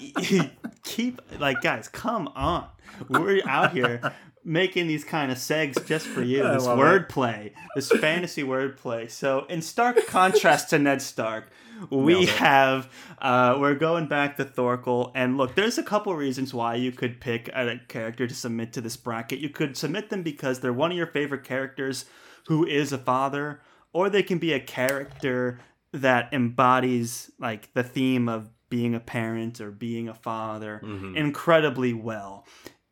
[0.82, 2.66] Keep like guys, come on.
[3.08, 4.12] We're out here
[4.48, 6.42] making these kind of segs just for you.
[6.52, 9.10] This wordplay, this fantasy wordplay.
[9.10, 11.50] So in stark contrast to Ned Stark,
[11.90, 16.74] we have uh, we're going back to Thorkel, and look, there's a couple reasons why
[16.74, 19.38] you could pick a character to submit to this bracket.
[19.38, 22.06] You could submit them because they're one of your favorite characters
[22.48, 23.60] who is a father,
[23.92, 25.60] or they can be a character
[25.92, 31.16] that embodies like the theme of being a parent or being a father Mhm.
[31.16, 32.44] incredibly well.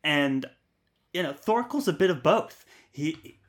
[0.03, 0.45] And
[1.17, 2.63] you know, Thorkel's a bit of both.
[2.91, 3.39] He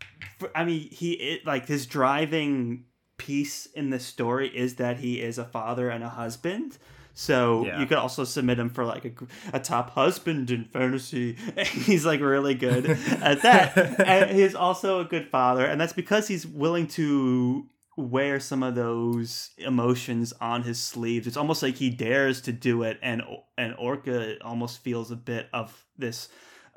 [0.54, 2.84] I mean, he it, like his driving
[3.18, 6.78] piece in the story is that he is a father and a husband.
[7.12, 7.80] So Yeah.
[7.80, 9.12] you could also submit him for like a,
[9.56, 11.36] a top husband in fantasy.
[11.66, 12.86] he's like really good
[13.20, 14.00] at that.
[14.06, 18.76] and he's also a good father, and that's because he's willing to wear some of
[18.76, 21.26] those emotions on his sleeves.
[21.26, 23.22] It's almost like he dares to do it, and
[23.58, 26.28] and Orka almost feels a bit of this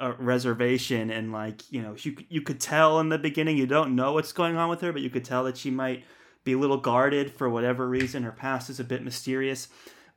[0.02, 3.96] uh, reservation, and like you know, you you could tell in the beginning you don't
[3.96, 6.04] know what's going on with her, but you could tell that she might
[6.44, 8.24] be a little guarded for whatever reason.
[8.24, 9.68] Her past is a bit mysterious,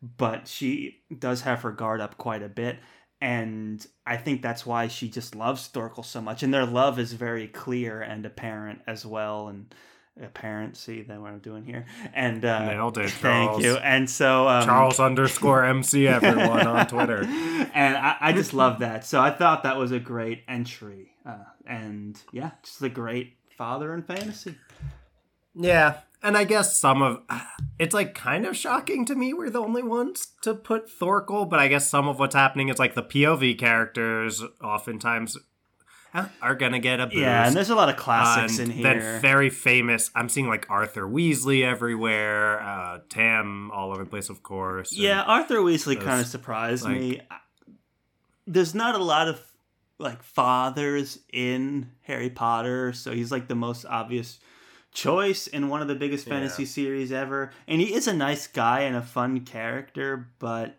[0.03, 2.79] but she does have her guard up quite a bit.
[3.21, 6.43] And I think that's why she just loves Thorkel so much.
[6.43, 9.49] And their love is very clear and apparent as well.
[9.49, 9.75] And
[10.23, 11.87] apparent, see that what I'm doing here.
[12.13, 13.77] And uh, Nailed it, Thank you.
[13.77, 17.23] And so um, Charles underscore MC everyone on Twitter.
[17.75, 19.05] and I, I just love that.
[19.05, 21.13] So I thought that was a great entry.
[21.27, 24.57] Uh, and yeah, just a great father in fantasy.
[25.55, 27.23] Yeah, and I guess some of
[27.79, 31.61] it's like kind of shocking to me we're the only ones to put Thorkel, but
[31.61, 35.37] I guess some of what's happening is like the POV characters oftentimes
[36.41, 37.17] are gonna get a boost.
[37.19, 39.19] Yeah, and there's a lot of classics in then here.
[39.21, 40.11] very famous.
[40.15, 44.93] I'm seeing like Arthur Weasley everywhere, uh, Tam all over the place, of course.
[44.93, 47.21] Yeah, Arthur Weasley kind of surprised like- me.
[48.47, 49.41] There's not a lot of
[49.99, 54.39] like fathers in Harry Potter, so he's like the most obvious
[54.93, 56.69] choice in one of the biggest fantasy Yeah.
[56.69, 57.51] series ever.
[57.67, 60.79] And he is a nice guy and a fun character, but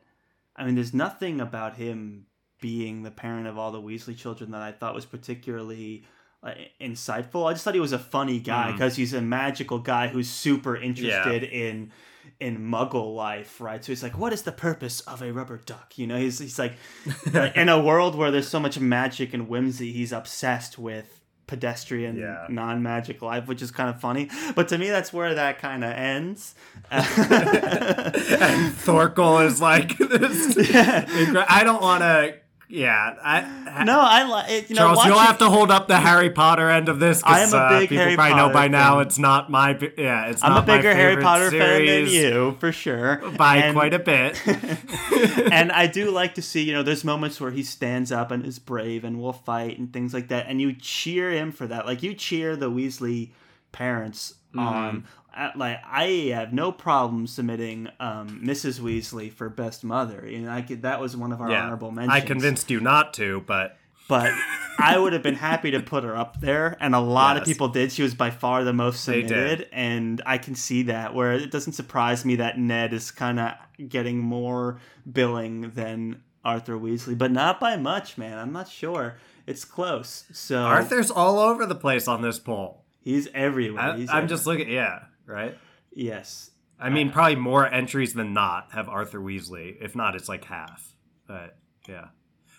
[0.55, 2.27] I mean, there's nothing about him
[2.69, 6.03] being the parent of all the Weasley children that I thought was particularly
[6.41, 7.47] uh, insightful.
[7.47, 8.71] I just thought he was a funny guy Mm.
[8.73, 11.91] because he's a magical guy who's super interested in
[12.39, 13.83] in Muggle life, right?
[13.85, 16.57] So he's like, "What is the purpose of a rubber duck?" You know, he's he's
[16.57, 16.73] like,
[17.55, 22.47] in a world where there's so much magic and whimsy, he's obsessed with pedestrian Yeah.
[22.49, 25.91] non-magic life which is kind of funny but to me that's where that kind of
[25.91, 26.55] ends
[26.89, 32.35] and Thorkel is like, this, I don't want to.
[32.67, 36.31] Yeah, I, no i like you know Charles, you'll have to hold up the Harry
[36.31, 37.21] Potter end of this.
[37.23, 39.77] I am a uh, big people Harry probably know by now it's not my.
[39.97, 43.93] Yeah, it's i'm a bigger harry potter fan than you for sure by And- quite
[43.93, 44.41] a bit.
[45.51, 48.45] and I do like to see, you know, there's moments where he stands up and
[48.45, 51.85] is brave and will fight and things like that, and you cheer him for that.
[51.85, 53.31] Like you cheer the Weasley
[53.71, 54.67] parents Mm-hmm.
[54.67, 55.07] on.
[55.55, 58.79] Like I have no problem submitting um, Mrs.
[58.79, 60.25] Weasley for best mother.
[60.27, 62.13] You know, I could, that was one of our yeah, honorable mentions.
[62.13, 64.31] I convinced you not to, but but
[64.79, 67.69] I would have been happy to put her up there, and a lot of people
[67.69, 67.91] did.
[67.91, 69.29] She was by far the most They did.
[69.29, 71.13] submitted, and I can see that.
[71.13, 73.53] Where it doesn't surprise me that Ned is kind of
[73.89, 74.79] getting more
[75.11, 78.37] billing than Arthur Weasley, but not by much, man.
[78.37, 79.15] I'm not sure.
[79.47, 80.25] It's close.
[80.33, 82.83] So Arthur's all over the place on this poll.
[83.01, 83.95] he's everywhere.
[83.95, 84.69] He's I'm just looking.
[84.69, 85.57] Yeah, right.
[85.93, 86.51] yes.
[86.77, 89.75] I mean, uh, probably more entries than not have Arthur Weasley.
[89.81, 90.93] If not, it's like half.
[91.25, 91.55] But
[91.87, 92.07] yeah.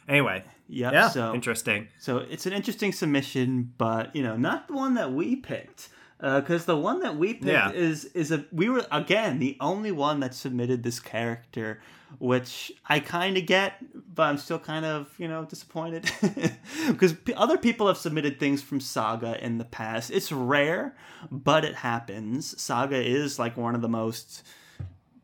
[0.08, 0.92] Anyway, Yep.
[0.92, 1.88] yeah, So interesting.
[1.98, 5.90] So it's an interesting submission, but you know, not the one that we picked.
[6.18, 7.70] Uh, because the one that we picked Yeah.
[7.72, 11.82] is is a we were again the only one that submitted this character,
[12.18, 13.74] which I kind of get,
[14.14, 16.10] but I'm still kind of you know disappointed
[16.88, 20.10] because p- other people have submitted things from Saga in the past.
[20.10, 20.96] It's rare,
[21.30, 22.60] but it happens.
[22.60, 24.42] Saga is like one of the most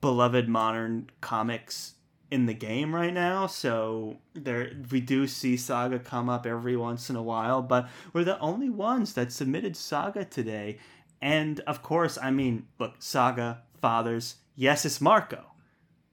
[0.01, 1.95] beloved modern comics
[2.33, 7.11] in the game right now so there we do see saga come up every once
[7.11, 10.79] in a while but we're the only ones that submitted saga today
[11.21, 15.45] and of course i mean look saga fathers yes it's marco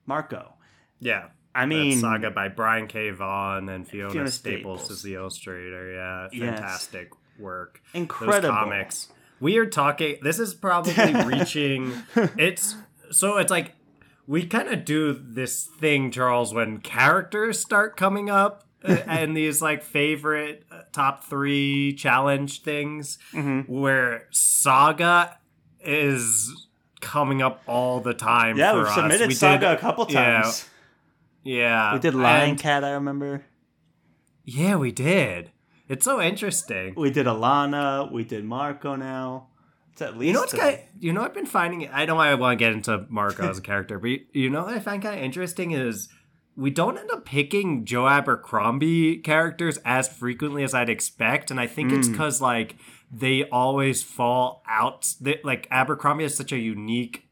[0.06, 0.56] marco
[1.00, 1.26] Yeah.
[1.56, 3.10] i That mean saga by Brian K.
[3.12, 4.80] Vaughan and Fiona, Fiona Staples.
[4.82, 4.92] Staples.
[4.98, 5.94] is the illustrator.
[5.94, 6.42] Yeah, Yes.
[6.60, 7.10] fantastic
[7.40, 7.82] work.
[7.94, 9.08] incredible Those comics.
[9.40, 10.18] We are talking.
[10.22, 10.94] This is probably
[11.26, 11.94] reaching.
[12.38, 12.76] It's
[13.12, 13.76] so it's like
[14.28, 19.62] we kind of do this thing, Charles, when characters start coming up uh, and these
[19.62, 23.68] like favorite uh, top three challenge things, Mhm.
[23.70, 25.38] where Saga
[25.82, 26.68] is
[27.02, 28.58] coming up all the time.
[28.58, 28.96] yeah for we've us.
[28.96, 30.70] submitted We saga did- a couple yeah, times
[31.44, 33.46] Yeah, we did lion and- cat i remember
[34.46, 35.52] Yeah, we did.
[35.88, 36.94] It's so interesting.
[36.96, 39.48] we did alana we did marco now
[39.92, 40.60] it's at least You know what's three.
[40.62, 43.06] kind you know I've been finding I don't know why I want to get into
[43.10, 46.10] Marco as a character, but you, you know what I find kind of interesting is
[46.56, 51.68] we don't end up picking Joe Abercrombie characters as frequently as I'd expect, and I
[51.68, 52.12] think it's Mm.
[52.12, 52.76] because like
[53.12, 55.08] they always fall out.
[55.22, 57.24] They, like Abercrombie has such a unique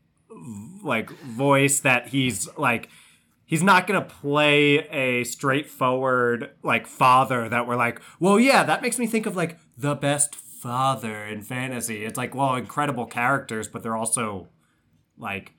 [0.84, 2.90] like voice that he's like
[3.48, 9.00] he's not gonna play a straightforward like father that we're like, well, yeah, that makes
[9.00, 12.06] me think of like the best father in fantasy.
[12.06, 14.48] It's like, well, incredible characters, but they're also
[15.18, 15.54] like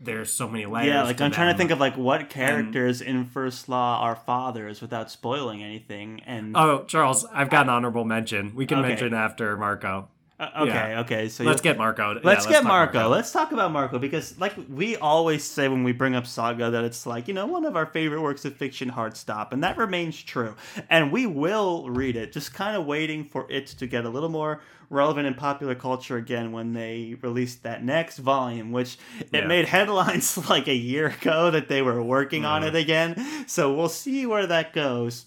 [0.00, 0.88] there's so many layers.
[0.88, 4.14] Yeah, like to I'm trying to think of like what characters in First Law are
[4.16, 6.20] fathers without spoiling anything.
[6.26, 8.54] And Oh, Charles, I've got an honorable mention.
[8.54, 8.88] We can Okay.
[8.88, 10.08] mention after Marco.
[10.38, 11.00] Uh, okay, yeah.
[11.00, 11.28] okay.
[11.28, 12.14] So Let's get Marko.
[12.14, 13.08] Yeah, Let's get talk Marko.
[13.08, 16.82] Let's talk about Marko because, like we always say when we bring up Saga, that
[16.82, 19.76] it's like you know one of our favorite works of fiction, hard stop, and that
[19.76, 20.56] remains true.
[20.90, 24.28] And we will read it, just kind of waiting for it to get a little
[24.28, 29.46] more relevant in popular culture again when they released that next volume, which it Yeah.
[29.46, 32.66] made headlines like a year ago that they were working on Mhm.
[32.68, 33.44] it again.
[33.46, 35.26] So we'll see where that goes.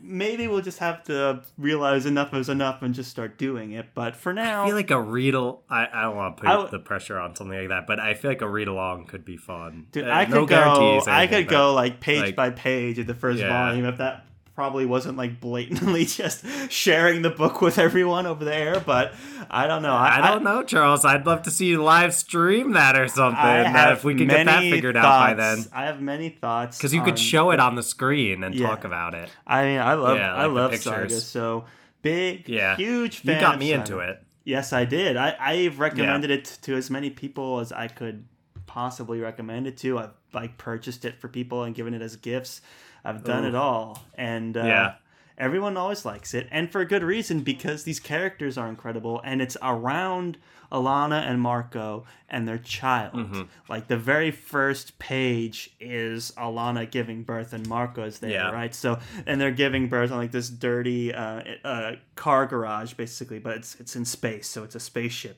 [0.00, 3.86] Maybe we'll just have to realize enough is enough and just start doing it.
[3.94, 6.48] But for now, I feel like a read al- I, I don't want to put
[6.50, 9.24] w- the pressure on something like that, but I feel like a read along could
[9.24, 9.86] be fun.
[9.92, 11.00] Dude, Uh, I could no go.
[11.06, 13.48] I could but- go like page like- by page of the first Yeah.
[13.48, 18.80] volume if that probably wasn't like blatantly just sharing the book with everyone over there.
[18.80, 19.14] But
[19.50, 19.94] I don't know.
[19.94, 21.04] I, don't know, Charles.
[21.04, 23.38] I'd love to see you live stream that or something.
[23.38, 25.64] I uh, if we could get that figured out by then.
[25.72, 28.68] I have many thoughts Because you could show it on the screen and Yeah.
[28.68, 29.30] talk about it.
[29.46, 30.18] I mean, I love.
[30.18, 31.20] Yeah, I like the love Saga.
[31.20, 31.64] So
[32.02, 32.76] big, Yeah.
[32.76, 33.36] huge fan.
[33.36, 34.22] You got me into it.
[34.44, 35.16] Yes, I did.
[35.16, 38.24] I, I've recommended it to as many people as I could
[38.66, 39.98] possibly recommend it to.
[39.98, 42.60] I've like purchased it for people and given it as gifts.
[43.04, 43.48] I've done Ooh.
[43.48, 44.94] it all, and uh, Yeah.
[45.38, 49.40] everyone always likes it, and for a good reason because these characters are incredible, and
[49.42, 50.38] it's around
[50.70, 53.12] Alana and Marko and their child.
[53.12, 53.42] Mm-hmm.
[53.68, 58.50] Like the very first page is Alana giving birth and Marko is there, Yeah.
[58.50, 58.74] right?
[58.74, 63.56] So and they're giving birth on like this dirty uh, uh, car garage, basically, but
[63.58, 65.36] it's it's in space, so it's a spaceship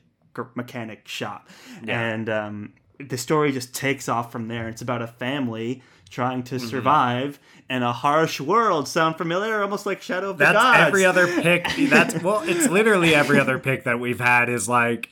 [0.55, 1.49] mechanic shop,
[1.83, 1.99] Yeah.
[1.99, 4.69] and um, the story just takes off from there.
[4.69, 6.67] It's about a family trying to Mm-hmm.
[6.67, 7.39] survive
[7.69, 8.87] in a harsh world.
[8.87, 9.61] Sound familiar?
[9.61, 11.67] Almost like Shadow of the That's every other pick.
[11.89, 15.09] That's well, it's literally every other pick that we've had is like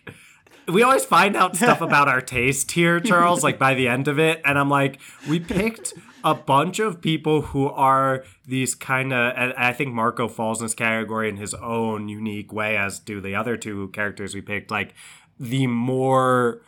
[0.67, 4.17] we always find out stuff about our taste here, Charles, like by the end of
[4.17, 4.41] it.
[4.45, 9.53] And I'm like, we picked a bunch of people who are these kind of, and
[9.57, 13.35] I think Marko falls in this category in his own unique way, as do the
[13.35, 14.71] other two characters we picked.
[14.71, 14.93] Like
[15.37, 16.61] the more,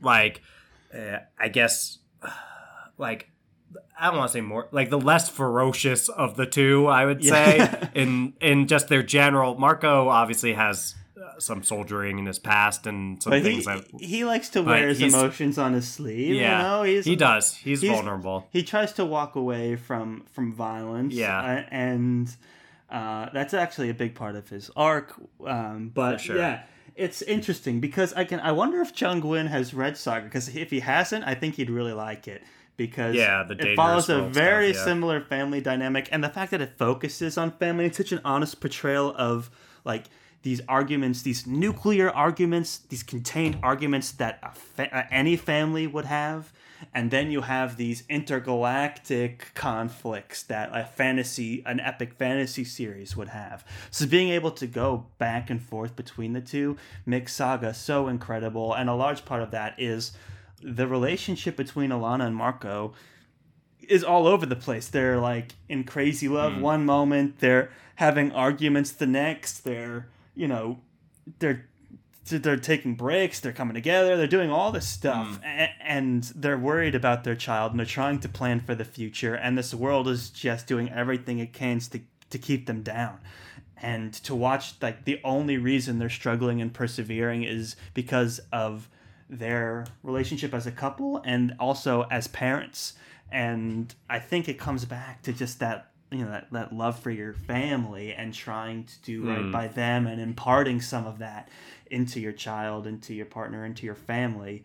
[0.00, 0.40] like,
[0.94, 1.98] uh, I guess,
[2.96, 3.28] like,
[4.00, 7.24] I don't want to say more, like the less ferocious of the two, I would
[7.24, 7.88] say, Yeah.
[7.94, 9.56] in in just their general.
[9.58, 13.84] Marko obviously has uh, some soldiering in his past and some But he, things that.
[14.00, 16.34] he likes to wear his emotions on his sleeve.
[16.36, 16.82] Yeah, you know?
[16.84, 17.54] he's, he does.
[17.56, 18.46] He's, he's- vulnerable.
[18.52, 21.14] He tries to walk away from from violence.
[21.14, 21.38] Yeah.
[21.40, 22.34] uh, and
[22.90, 25.14] uh, that's actually a big part of his arc.
[25.44, 26.36] Um, but For sure.
[26.36, 26.62] yeah,
[26.94, 28.38] it's interesting because I can.
[28.40, 31.70] I wonder if John Gwynne has read Saga because if he hasn't, I think he'd
[31.70, 32.42] really like it
[32.78, 34.92] because Yeah, the it follows a very stuff, yeah.
[34.92, 38.58] similar family dynamic, and the fact that it focuses on family, it's such an honest
[38.62, 39.50] portrayal of
[39.84, 40.04] like
[40.42, 46.04] these arguments, these nuclear arguments, these contained arguments that a fa- uh, any family would
[46.04, 46.52] have,
[46.94, 53.28] and then you have these intergalactic conflicts that a fantasy, an epic fantasy series would
[53.28, 53.64] have.
[53.90, 58.72] So being able to go back and forth between the two makes Saga so incredible,
[58.72, 60.12] and a large part of that is
[60.62, 62.94] the relationship between Alana and Marko
[63.88, 64.88] is all over the place.
[64.88, 66.60] They're like in crazy love mm.
[66.60, 70.80] one moment, they're having arguments the next, they're, you know,
[71.38, 71.66] they're
[72.30, 75.44] they're taking breaks, they're coming together, they're doing all this stuff mm.
[75.44, 79.34] a- and they're worried about their child and they're trying to plan for the future
[79.34, 83.18] and this world is just doing everything it can to to keep them down.
[83.80, 88.88] And to watch like the only reason they're struggling and persevering is because of
[89.28, 92.94] their relationship as a couple and also as parents
[93.30, 97.10] and i think it comes back to just that you know that, that love for
[97.10, 99.28] your family and trying to do Hmm.
[99.28, 101.50] right by them and imparting some of that
[101.90, 104.64] into your child into your partner into your family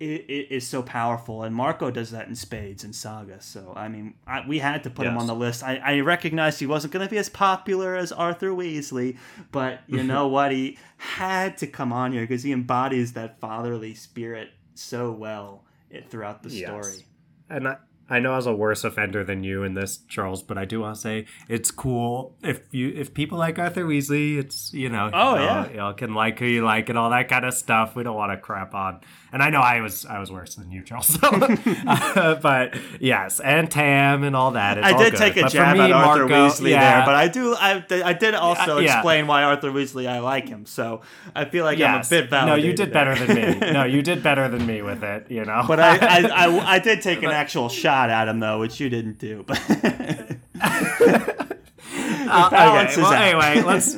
[0.00, 3.86] it, it is so powerful and marko does that in spades in saga so i
[3.88, 5.62] mean I, we had to put him on the list.
[5.62, 9.16] I, I recognized he wasn't going to be as popular as arthur weasley
[9.52, 10.50] but you know what?
[10.52, 16.10] He had to come on here because he embodies that fatherly spirit so well it,
[16.10, 16.66] throughout the Yes.
[16.68, 17.06] story.
[17.48, 17.76] And I,
[18.10, 20.80] I know I was a worse offender than you in this, Charles, but I do
[20.80, 25.10] want to say it's cool if you if people like Arthur Weasley, it's you know,
[25.12, 25.68] Oh, y'all- yeah.
[25.72, 27.96] y'all can like who you like and all that kind of stuff.
[27.96, 29.00] We don't want to crap on.
[29.32, 31.18] And I know I was I was worse than you, Charles.
[31.86, 34.82] Uh, but yes, and Tam and all that.
[34.82, 35.18] I all did good.
[35.18, 37.54] take a But jab me, at Arthur Marko- Weasley yeah, there, but I do.
[37.54, 38.96] I, I did also Uh, yeah.
[38.96, 40.66] explain why Arthur Weasley I like him.
[40.66, 41.00] So
[41.34, 42.10] I feel like yes.
[42.12, 42.48] I'm a bit valid.
[42.48, 43.14] no, you did there.
[43.14, 43.72] better than me.
[43.72, 45.30] No, you did better than me with it.
[45.30, 48.40] You know, But I, I, I, I did take an actual shot shot at him
[48.40, 49.44] though, which you didn't do.
[49.46, 49.60] But
[52.26, 52.46] Uh,
[52.86, 53.96] okay, well, anyway, let's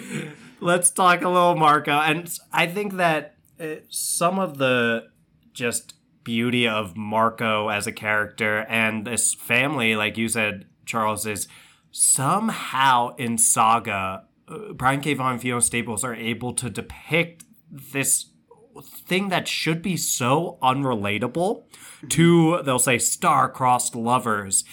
[0.60, 5.08] let's talk a little Marko, and I think that uh, some of the
[5.52, 11.48] just beauty of Marko as a character and this family, like you said, Charles, is
[11.90, 15.14] somehow in Saga, uh, Brian K.
[15.14, 18.26] Vaughan and Fiona Staples are able to depict this
[18.82, 21.64] thing that should be so unrelatable
[22.08, 24.64] to they'll say star-crossed lovers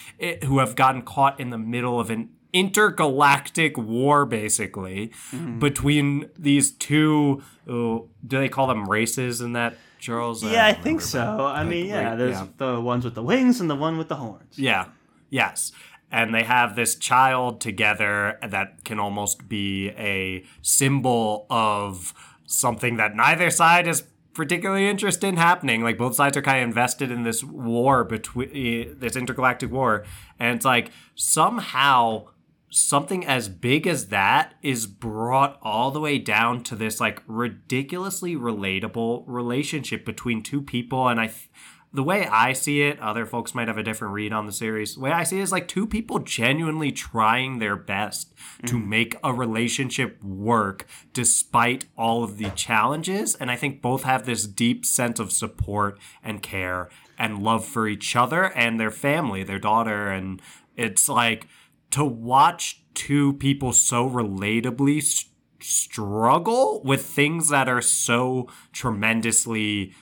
[0.44, 5.58] who have gotten caught in the middle of an intergalactic war basically mm-hmm.
[5.58, 10.42] between these two oh, do they call them races in that charles?
[10.42, 11.46] Yeah i, I think so.
[11.46, 12.46] I mean yeah there's yeah.
[12.56, 14.58] the ones with the wings and the one with the horns.
[14.58, 14.86] Yeah
[15.30, 15.72] yes.
[16.10, 22.14] And they have this child together that can almost be a symbol of
[22.48, 25.82] something that neither side is particularly interested in happening.
[25.82, 30.04] Like both sides are kind of invested in this war between eh, this intergalactic war,
[30.38, 32.26] and it's like somehow
[32.70, 38.36] something as big as that is brought all the way down to this like ridiculously
[38.36, 41.48] relatable relationship between two people and i th-
[41.92, 44.94] the way I see it, other folks might have a different read on the series.
[44.94, 48.68] The way I see it is like two people genuinely trying their best mm.
[48.68, 53.34] to make a relationship work despite all of the challenges.
[53.34, 57.88] And I think both have this deep sense of support and care and love for
[57.88, 60.08] each other and their family, their daughter.
[60.08, 60.42] And
[60.76, 61.48] it's like
[61.92, 69.92] to watch two people so relatably st- struggle with things that are so tremendously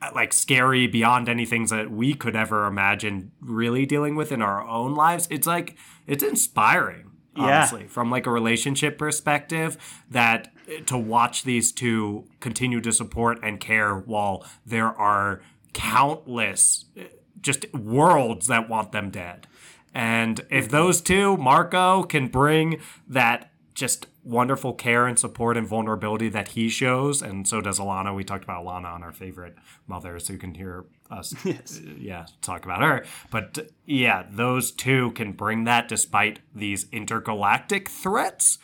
[0.00, 4.62] Uh, like scary beyond anything that we could ever imagine really dealing with in our
[4.62, 5.26] own lives.
[5.28, 5.76] It's like
[6.06, 7.88] it's inspiring honestly yeah.
[7.88, 9.76] from like a relationship perspective
[10.10, 15.40] that eh, to watch these two continue to support and care while there are
[15.72, 17.04] countless eh,
[17.40, 19.46] just worlds that want them dead.
[19.94, 20.76] And if mm-hmm.
[20.76, 26.68] those two marko can bring that just wonderful care and support and vulnerability that he
[26.68, 28.14] shows, and so does Alana.
[28.14, 29.56] We talked about Alana on our favorite
[29.86, 31.80] mothers, so you can hear us, yes.
[31.98, 33.04] yeah, talk about her.
[33.30, 38.58] But yeah, those two can bring that despite these intergalactic threats.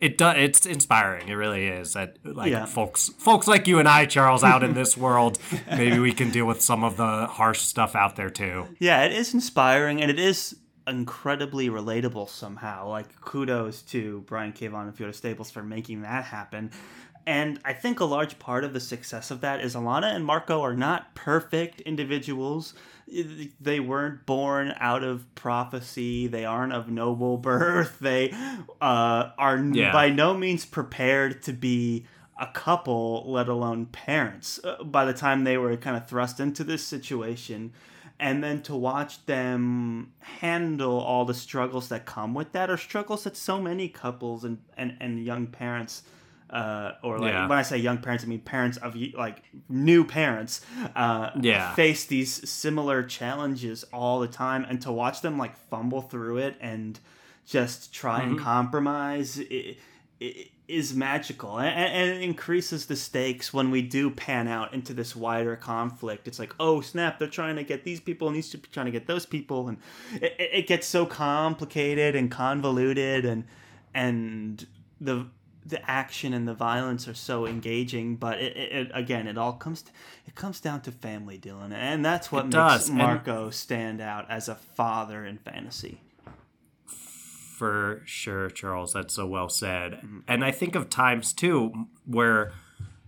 [0.00, 0.36] It does.
[0.36, 1.28] It's inspiring.
[1.28, 1.92] It really is.
[1.92, 2.64] That like yeah.
[2.64, 5.38] folks, folks like you and I, Charles, out in this world,
[5.68, 8.66] maybe we can deal with some of the harsh stuff out there too.
[8.80, 10.56] Yeah, it is inspiring, and it is
[10.86, 12.88] incredibly relatable somehow.
[12.88, 14.66] Like kudos to Brian K.
[14.68, 16.70] Vaughan and Fiona Staples for making that happen.
[17.26, 20.60] And I think a large part of the success of that is Alana and Marko
[20.62, 22.74] are not perfect individuals.
[23.60, 26.26] They weren't born out of prophecy.
[26.26, 27.98] They aren't of noble birth.
[28.00, 28.32] They
[28.80, 29.92] uh, are yeah.
[29.92, 32.06] by no means prepared to be
[32.40, 36.64] a couple, let alone parents, uh, by the time they were kind of thrust into
[36.64, 37.72] this situation
[38.22, 43.24] and then to watch them handle all the struggles that come with that or struggles
[43.24, 46.04] that so many couples and and, and young parents
[46.48, 47.48] uh, or like yeah.
[47.48, 50.60] when I say young parents, I mean parents of like new parents.
[50.94, 56.02] Uh, yeah, face these similar challenges all the time, and to watch them like fumble
[56.02, 57.00] through it and
[57.46, 58.32] just try mm-hmm.
[58.32, 59.38] and compromise.
[59.38, 59.78] It,
[60.20, 64.94] it, is magical and, and, it increases the stakes when we do pan out into
[64.94, 66.26] this wider conflict.
[66.26, 68.92] It's like, oh snap, they're trying to get these people and these people trying to
[68.92, 69.78] get those people, and
[70.14, 73.44] it, it gets so complicated and convoluted, and
[73.94, 74.66] and
[75.00, 75.26] the
[75.64, 78.16] the action and the violence are so engaging.
[78.16, 79.92] But it, it again, it all comes to,
[80.26, 82.90] it comes down to family, Dylan, and that's what it makes does.
[82.90, 83.54] Marko and...
[83.54, 86.00] stand out as a father in fantasy
[87.62, 88.92] for sure, Charles.
[88.92, 89.92] That's so well said.
[89.92, 90.18] Mm-hmm.
[90.26, 92.50] And I think of times too where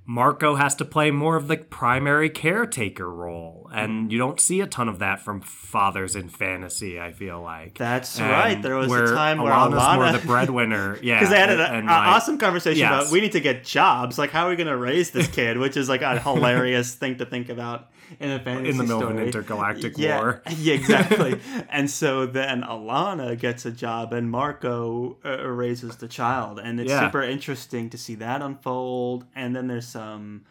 [0.06, 4.66] Marko has to play more of the primary caretaker role, and you don't see a
[4.68, 7.00] ton of that from fathers in fantasy.
[7.00, 8.62] I feel like that's and right.
[8.62, 9.96] There was a time where Alana's Alana...
[9.96, 11.00] more the breadwinner.
[11.02, 12.92] Yeah, because they had an, and, like, awesome conversation yes.
[12.92, 14.18] about we need to get jobs.
[14.18, 15.58] Like, how are we going to raise this kid?
[15.58, 17.90] Which is like a hilarious thing to think about
[18.20, 19.14] in a fantasy in the middle story.
[19.14, 20.42] of an intergalactic yeah, war.
[20.58, 21.40] yeah, exactly.
[21.70, 26.90] and so then Alana gets a job, and Marko uh, raises the child, and it's
[26.90, 27.00] yeah.
[27.00, 29.24] super interesting to see that unfold.
[29.34, 30.44] And then there's some,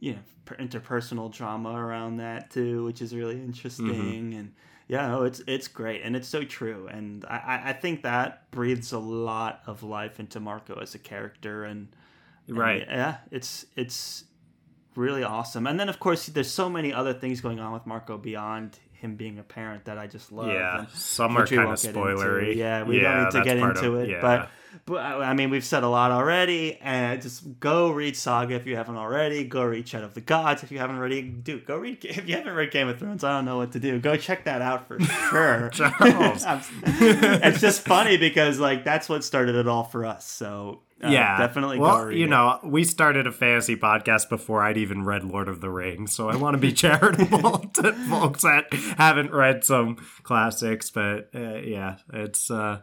[0.00, 0.18] you know,
[0.58, 3.86] interpersonal drama around that too, which is really interesting.
[3.86, 4.38] Mm-hmm.
[4.38, 4.52] And
[4.88, 6.88] yeah, no, it's it's great, and it's so true.
[6.88, 11.64] And I I think that breathes a lot of life into Marko as a character,
[11.64, 11.88] and,
[12.48, 14.24] and right, yeah, it's it's
[14.96, 15.66] really awesome.
[15.66, 19.16] And then of course there's so many other things going on with Marko beyond him
[19.16, 20.48] being a parent that I just love.
[20.48, 22.54] Yeah, and- some are kind of spoilery.
[22.56, 24.20] Yeah, we don't need to get into of- it, yeah.
[24.20, 24.50] but
[24.86, 28.66] but I I mean, we've said a lot already, and just go read Saga if
[28.66, 29.42] you haven't already.
[29.42, 31.22] Go read Shadow of the Gods if you haven't already.
[31.22, 33.24] Dude, go read if you haven't read Game of Thrones.
[33.24, 33.98] I don't know what to do.
[33.98, 35.70] Go check that out for sure.
[36.84, 40.26] It's just funny because like that's what started it all for us.
[40.28, 41.78] So uh, yeah, definitely.
[41.78, 45.70] Well, you know, we started a fantasy podcast before I'd even read Lord of the
[45.70, 50.90] Rings, so I want to be charitable to folks that haven't read some classics.
[50.90, 52.80] But uh, yeah, it's uh,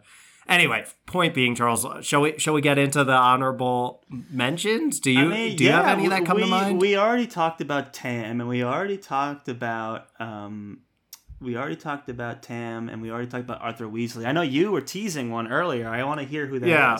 [0.50, 0.86] anyway.
[1.06, 5.00] Point being, Charles, shall we shall we get into the honorable mentions?
[5.00, 6.82] Do you I mean, do you have any that come we, to mind?
[6.82, 10.80] We already talked about Tam, and we already talked about um,
[11.40, 14.26] we already talked about Tam, and we already talked about Arthur Weasley.
[14.26, 15.88] I know you were teasing one earlier.
[15.88, 16.72] I want to hear who that is.
[16.72, 16.98] Yeah.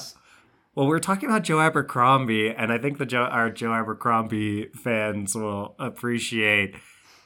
[0.78, 5.34] Well, we're talking about Joe Abercrombie, and I think the Joe, our Joe Abercrombie fans
[5.34, 6.76] will appreciate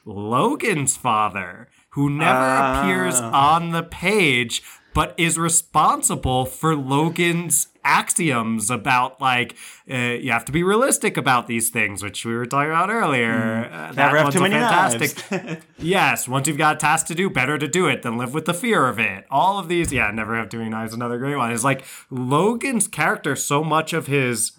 [0.08, 2.80] Logen's father, who never Ah.
[2.82, 9.56] appears on the page, but is responsible for Logen's axioms about like
[9.90, 13.70] uh, you have to be realistic about these things, which we were talking about earlier.
[13.72, 15.62] Uh, that Never have one's too a many fantastic.
[15.78, 18.46] Yes, once you've got a task to do, better to do it than live with
[18.46, 19.26] the fear of it.
[19.32, 20.94] All of these, yeah, never have too many knives.
[20.94, 23.36] Another great one is like Logen's character.
[23.36, 24.52] So much of his,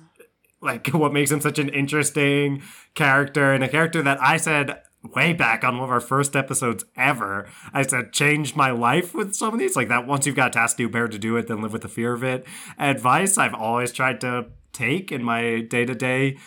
[0.61, 2.63] like, what makes him such an interesting
[2.95, 4.83] character, and a character that I said
[5.15, 7.49] way back on one of our first episodes ever.
[7.73, 10.07] I said changed my life with some of these, like that.
[10.07, 11.89] Once you've got a task to do, better to do it than live with the
[11.89, 12.47] fear of it.
[12.79, 16.39] Advice I've always tried to take in my day to day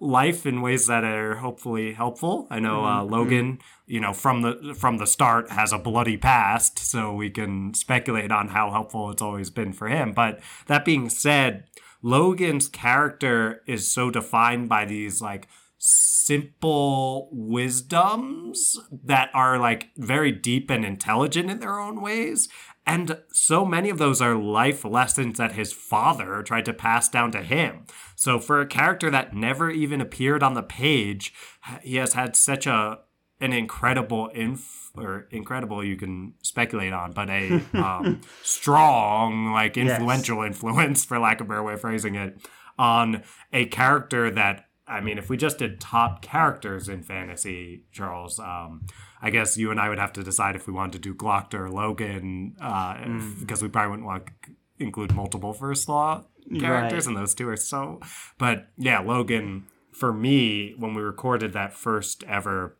[0.00, 2.46] life in ways that are hopefully helpful.
[2.50, 3.14] I know uh, mm-hmm.
[3.14, 3.60] Logen, mm-hmm.
[3.86, 8.30] you know, from the from the start has a bloody past, so we can speculate
[8.30, 10.12] on how helpful it's always been for him.
[10.12, 11.64] But that being said,
[12.02, 15.48] Logen's character is so defined by these like
[15.78, 22.48] simple wisdoms that are like very deep and intelligent in their own ways.
[22.86, 27.30] And so many of those are life lessons that his father tried to pass down
[27.32, 27.84] to him.
[28.16, 31.34] So for a character that never even appeared on the page,
[31.82, 33.00] he has had such a
[33.40, 40.42] an incredible inf or incredible you can speculate on, but a um, strong, like influential
[40.42, 42.38] influence, for lack of a better way of phrasing it,
[42.78, 43.22] on
[43.52, 48.86] a character that I mean, if we just did top characters in fantasy, Charles, um,
[49.20, 51.54] I guess you and I would have to decide if we wanted to do Glokta
[51.54, 53.40] or Logen, uh, Hmm.
[53.40, 54.32] because we probably wouldn't want to
[54.78, 56.24] include multiple first law
[56.58, 57.14] characters, Right.
[57.14, 58.00] and those two are so.
[58.38, 62.76] But yeah, Logen, for me, when we recorded that first ever,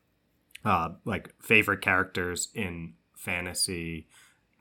[0.64, 4.06] uh, like favorite characters in fantasy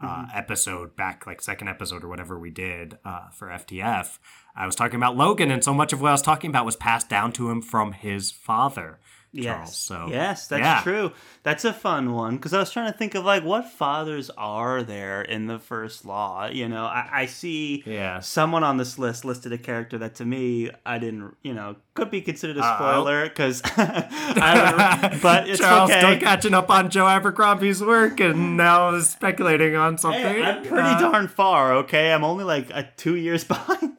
[0.01, 0.37] uh, Mm-hmm.
[0.37, 4.19] episode back, like second episode or whatever we did uh, for FTF,
[4.55, 6.75] I was talking about Logen, and so much of what I was talking about was
[6.75, 8.99] passed down to him from his father.
[9.35, 9.69] Charles.
[9.69, 9.77] Yes.
[9.77, 10.81] So yes, that's yeah.
[10.81, 11.11] true.
[11.43, 14.83] That's a fun one because I was trying to think of like what fathers are
[14.83, 16.47] there in the first law.
[16.47, 18.19] You know, I, I see Yeah.
[18.19, 22.11] someone on this list listed a character that to me I didn't, you know, could
[22.11, 23.61] be considered a spoiler because
[24.11, 25.99] I don't, but it's Charles okay.
[25.99, 30.21] still catching up on Joe Abercrombie's work and now is speculating on something.
[30.21, 32.11] Hey, I'm pretty Uh, darn far, okay?
[32.13, 33.93] I'm only like a two years behind.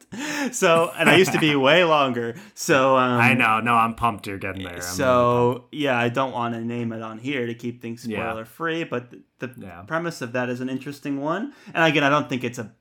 [0.51, 2.35] So, and I used to be way longer.
[2.55, 3.59] So, um, I know.
[3.59, 4.75] No, I'm pumped you're getting there.
[4.75, 5.18] I'm So
[5.71, 9.11] yeah, I don't want to name it on here to keep things spoiler free, but
[9.11, 9.81] the, the Yeah.
[9.83, 11.53] premise of that is an interesting one.
[11.73, 12.71] And again, I don't think it's a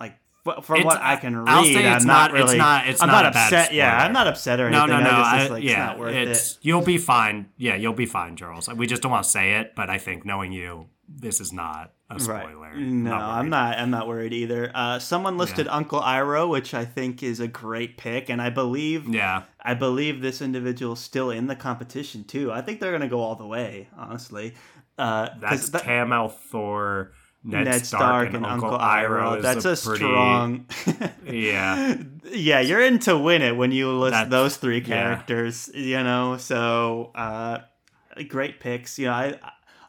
[0.00, 0.18] like
[0.62, 1.48] from It's- what I can read.
[1.48, 3.72] I'll say I'm it's not, not- it's not- it's I'm not not, upset.
[3.74, 3.96] Yeah.
[4.04, 4.88] I'm not upset or anything.
[4.88, 5.10] no, no.
[5.10, 6.58] I just, I- like, yeah, it's not worth it's it.
[6.62, 7.46] you'll be fine.
[7.56, 8.68] Yeah, you'll be fine, Charles.
[8.68, 11.92] We just don't want to say it, but I think knowing you, this is not
[12.10, 12.70] a spoiler.
[12.70, 12.76] Right.
[12.78, 13.78] No, I'm not.
[13.78, 14.70] I'm not worried either.
[14.74, 19.08] Uh, someone listed Uncle Iroh, which I think is a great pick, and I believe
[19.08, 22.50] Yeah, I believe this individual is still in the competition too.
[22.52, 24.54] I think they're going to go all the way, honestly.
[24.96, 26.10] Uh, that's that- Tam
[26.50, 27.12] Thor,
[27.44, 29.36] Ned, Ned Stark, and, Uncle Iroh.
[29.36, 30.66] is That's a, pretty, strong.
[31.26, 31.96] Yeah.
[32.32, 34.84] yeah, you're in to win it when you list That's- those three yeah.
[34.86, 35.70] characters.
[35.74, 37.58] You know, so uh,
[38.28, 38.98] great picks.
[38.98, 39.38] You know, I,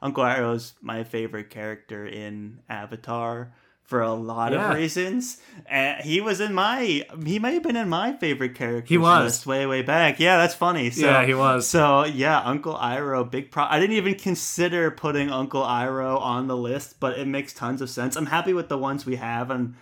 [0.01, 4.69] Uncle Iroh's my favorite character in Avatar for a lot Yeah.
[4.71, 5.41] of reasons.
[5.69, 7.03] Uh, he was in my.
[7.25, 8.87] He may have been in my favorite character.
[8.87, 9.23] He was.
[9.23, 10.19] list way way back.
[10.19, 10.91] Yeah, that's funny.
[10.91, 11.67] So, yeah, he was.
[11.67, 13.63] so yeah, Uncle Iroh, big pro.
[13.63, 17.89] I didn't even consider putting Uncle Iroh on the list, but it makes tons of
[17.89, 18.15] sense.
[18.15, 19.73] I'm happy with the ones we have, and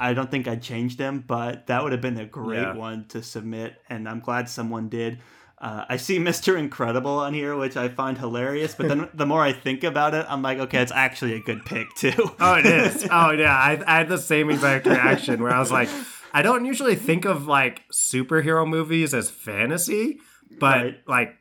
[0.00, 2.74] I don't think I'd change them, but that would have been a great Yeah.
[2.74, 5.18] one to submit, and I'm glad someone did.
[5.62, 6.58] Uh, I see Mr.
[6.58, 10.26] Incredible on here, which I find hilarious, but then the more I think about it,
[10.28, 12.12] I'm like, okay, it's actually a good pick too.
[12.40, 13.06] Oh, it is.
[13.10, 13.56] Oh, yeah.
[13.56, 15.88] I, I had the same exact reaction where I was like,
[16.34, 20.18] I don't usually think of like superhero movies as fantasy,
[20.58, 20.96] but Right.
[21.06, 21.36] like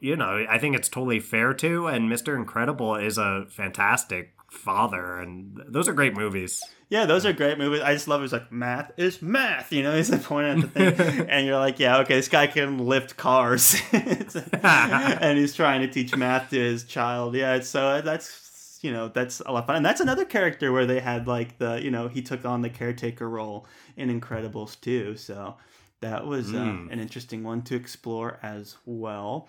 [0.00, 1.88] you know, I think it's totally fair to.
[1.88, 2.34] And Mr.
[2.34, 6.62] Incredible is a fantastic father, and those are great movies.
[6.90, 7.82] Yeah, those are great movies.
[7.82, 8.24] I just love it.
[8.24, 9.72] It's like math is math.
[9.72, 12.46] You know, he's like pointing at the thing, and you're like, yeah, okay, this guy
[12.46, 17.34] can lift cars, and he's trying to teach math to his child.
[17.34, 20.86] Yeah, so that's you know that's a lot of fun, and that's another character where
[20.86, 23.66] they had like the you know he took on the caretaker role
[23.96, 25.16] in Incredibles too.
[25.16, 25.56] So
[26.00, 26.92] that was uh, Mm.
[26.92, 29.48] an interesting one to explore as well.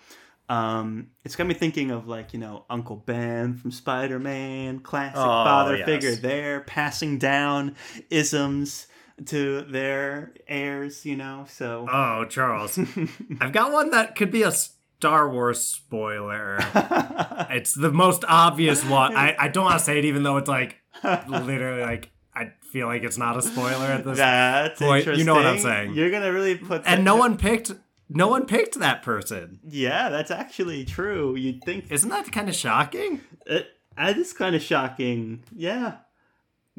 [0.50, 5.16] Um, it's got me thinking of like you know Uncle Ben from Spider Man, classic
[5.18, 5.86] Oh, father yes.
[5.86, 7.76] figure there, passing down
[8.10, 8.86] isms
[9.26, 11.06] to their heirs.
[11.06, 12.78] You know, so Oh, Charles,
[13.40, 16.58] I've got one that could be a Star Wars spoiler.
[17.52, 19.16] It's the most obvious one.
[19.16, 20.76] I, I don't want to say it, even though it's like
[21.28, 24.18] literally like I feel like it's not a spoiler at this.
[24.18, 25.00] that's Point.
[25.00, 25.18] interesting.
[25.18, 25.94] You know what I'm saying.
[25.94, 27.72] You're gonna really put and no one picked.
[28.12, 29.60] No one picked that person.
[29.66, 31.36] Yeah, that's actually true.
[31.36, 33.20] You'd think Isn't that kind of shocking?
[33.48, 33.66] Uh, it,
[33.98, 35.44] it is kind of shocking.
[35.54, 35.98] Yeah,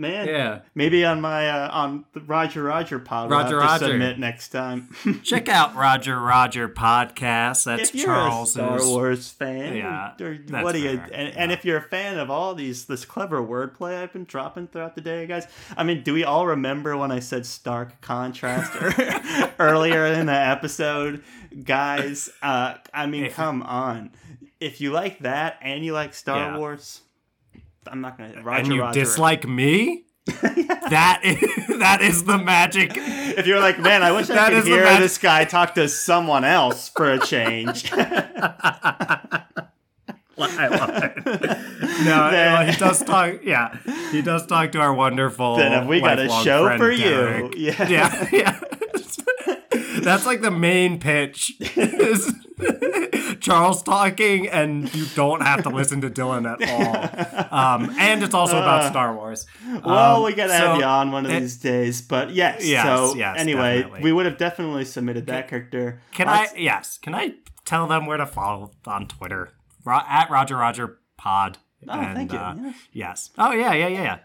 [0.02, 0.28] man.
[0.28, 0.60] Yeah.
[0.76, 3.86] Maybe on my uh, on the Roger Roger pod, we'll Roger to Roger.
[3.88, 4.93] submit next time.
[5.24, 7.64] Check out Roger Roger podcast.
[7.64, 8.54] That's Charles.
[8.54, 10.99] Star Wars fan, Yeah, or what do you?
[11.14, 14.68] And, and if you're a fan of all these this clever wordplay I've been dropping
[14.68, 15.47] throughout the day, guys.
[15.78, 18.74] I mean, do we all remember when I said stark contrast
[19.60, 21.24] earlier in the episode,
[21.64, 22.30] guys?
[22.41, 24.12] Uh, I mean, come on.
[24.60, 26.58] If you like that and you like Star Yeah.
[26.58, 27.02] Wars,
[27.88, 28.41] I'm not gonna.
[28.41, 28.99] Roger, and you Roger.
[28.99, 30.05] dislike me.
[30.27, 31.39] that is
[31.79, 32.91] that is the magic.
[32.95, 36.43] If you're like, man, I wish I That could hear this guy talk to someone
[36.43, 37.91] else for a change.
[40.43, 41.25] I love it.
[42.05, 43.41] No, Then- he does talk.
[43.43, 43.77] Yeah,
[44.11, 45.57] he does talk to our wonderful.
[45.57, 47.03] Then have we got a show for you.
[47.09, 47.53] Derek.
[47.57, 47.88] Yeah.
[47.88, 48.59] yeah, yeah.
[50.02, 51.54] That's like the main pitch.
[51.60, 52.34] is
[53.39, 57.47] Charles talking, and you don't have to listen to Dylan at all.
[57.58, 59.45] Um, and it's also about Star Wars.
[59.84, 62.02] Well, Um, we gotta so- have you on one of it- these days.
[62.02, 64.02] But yes, Yes, so yes, anyway, definitely.
[64.04, 66.02] we would have definitely submitted that character.
[66.12, 66.47] Can I?
[66.56, 66.97] Yes.
[67.02, 67.34] Can I
[67.66, 69.49] tell them where to follow on Twitter?
[69.84, 71.58] Ro- at Roger Roger Pod.
[71.89, 72.38] Oh, thank you.
[72.38, 72.76] uh, Yes.
[72.93, 73.30] Yes.
[73.39, 74.18] Oh yeah, yeah, yeah, yeah.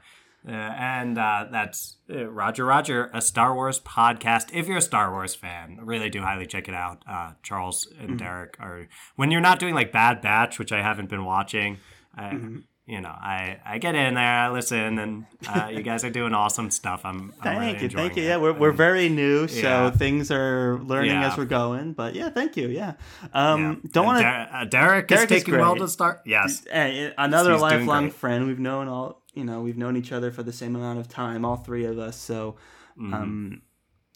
[0.49, 4.51] Uh, and uh, that's uh, Roger Roger, a Star Wars podcast.
[4.53, 7.03] If you're a Star Wars fan, really do highly check it out.
[7.09, 8.17] Uh, Charles and Mm-hmm.
[8.19, 8.87] Derek are
[9.17, 11.79] when you're not doing like Bad Batch, which I haven't been watching.
[12.17, 12.59] I, Mm-hmm.
[12.89, 16.33] You know, I, I get in there, I listen, and uh, you guys are doing
[16.35, 17.01] awesome stuff.
[17.03, 18.23] I'm, I'm Thank really you, thank you.
[18.23, 18.27] it.
[18.27, 19.91] Yeah, we're, we're very new, so Yeah.
[19.91, 21.33] things are learning Yeah.
[21.33, 21.95] as we're going.
[21.95, 22.69] But yeah, thank you.
[22.69, 22.93] Yeah,
[23.33, 23.91] um, Yeah.
[23.91, 24.23] don't want to.
[24.23, 26.21] Der- Derek, Derek is is taking well to start.
[26.27, 26.65] Yes.
[26.71, 28.47] Hey, another He's lifelong friend.
[28.47, 29.61] We've known all you know.
[29.61, 32.17] We've known each other for the same amount of time, all three of us.
[32.17, 32.57] So,
[32.99, 33.15] Mm-hmm.
[33.15, 33.63] um,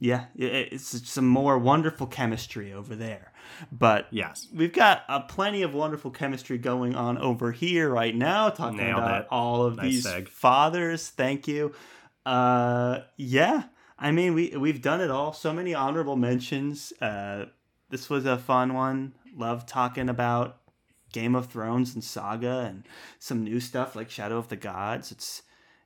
[0.02, 3.32] yeah, it, it's some more wonderful chemistry over there.
[3.70, 4.48] But Yes.
[4.54, 8.98] we've got uh, plenty of wonderful chemistry going on over here right now, talking Nailed
[8.98, 9.26] about it.
[9.30, 10.28] all of Nice these seg.
[10.28, 11.08] fathers.
[11.10, 11.74] Thank you.
[12.24, 13.64] Uh, yeah,
[13.98, 15.32] I mean we we've done it all.
[15.34, 16.92] So many honorable mentions.
[17.00, 17.46] Uh,
[17.90, 19.12] this was a fun one.
[19.36, 20.59] Love talking about
[21.12, 22.84] Game of Thrones and Saga and
[23.18, 25.12] some new stuff like Shadow of the Gods.
[25.12, 25.42] It's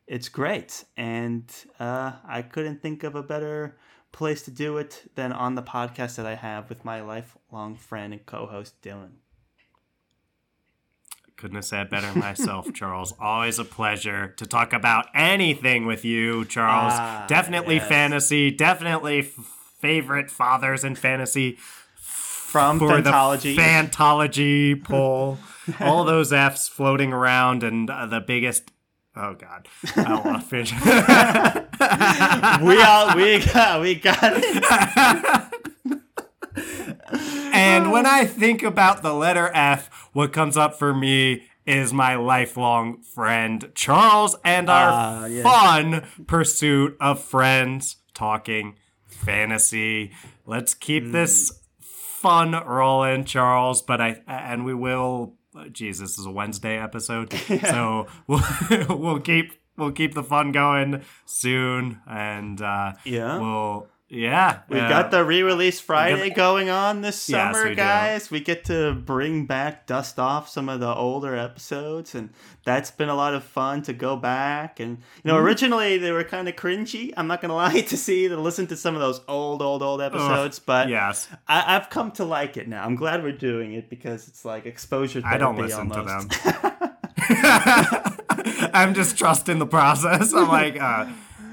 [0.07, 1.51] it's great, and
[1.81, 3.77] uh, I couldn't think of a better
[4.13, 8.13] place to do it than on the podcast that I have with my lifelong friend
[8.13, 9.13] and co-host Dylan.
[11.37, 13.13] Couldn't have said better myself, Charles.
[13.19, 16.93] Always a pleasure to talk about anything with you, Charles.
[16.95, 17.89] Ah, definitely yes.
[17.89, 19.33] fantasy, definitely f-
[19.81, 21.59] favorite fathers in fantasy
[22.55, 23.57] From for Fantology.
[23.57, 25.39] the Fantology poll.
[25.81, 28.71] All those F's floating around, and uh, the biggest.
[29.17, 30.73] Oh God, I don't want to finish.
[32.63, 35.51] we all we got we got it.
[37.53, 42.15] And when I think about the letter F, what comes up for me is my
[42.15, 45.43] lifelong friend Charles and our Ah, yes.
[45.43, 48.77] fun pursuit of friends talking
[49.07, 50.13] fantasy.
[50.47, 51.53] Let's keep this
[52.25, 53.83] fun rolling, Charles.
[53.83, 55.35] But I and we will.
[55.71, 58.43] Geez, this is a Wednesday episode, so we'll,
[58.89, 63.39] we'll keep we'll keep the fun going soon, and uh, Yeah.
[63.39, 67.77] we'll yeah We've uh, got the re-release Friday going on this Yes, summer, we do.
[67.77, 68.31] guys.
[68.31, 72.31] We get to bring back, dust off some of the older episodes, and
[72.65, 74.79] that's been a lot of fun to go back.
[74.81, 75.45] And you know, Mm-hmm.
[75.47, 77.13] originally they were kind of cringy.
[77.17, 80.01] I'm not gonna lie to see to listen to some of those old, old, old
[80.01, 81.29] episodes, but yes.
[81.49, 82.85] I, I've come to like it now.
[82.85, 86.31] I'm glad we're doing it because it's like exposure therapy I don't listen almost.
[86.31, 86.91] to them.
[88.75, 90.33] I'm just trusting the process.
[90.33, 91.07] I'm like, uh,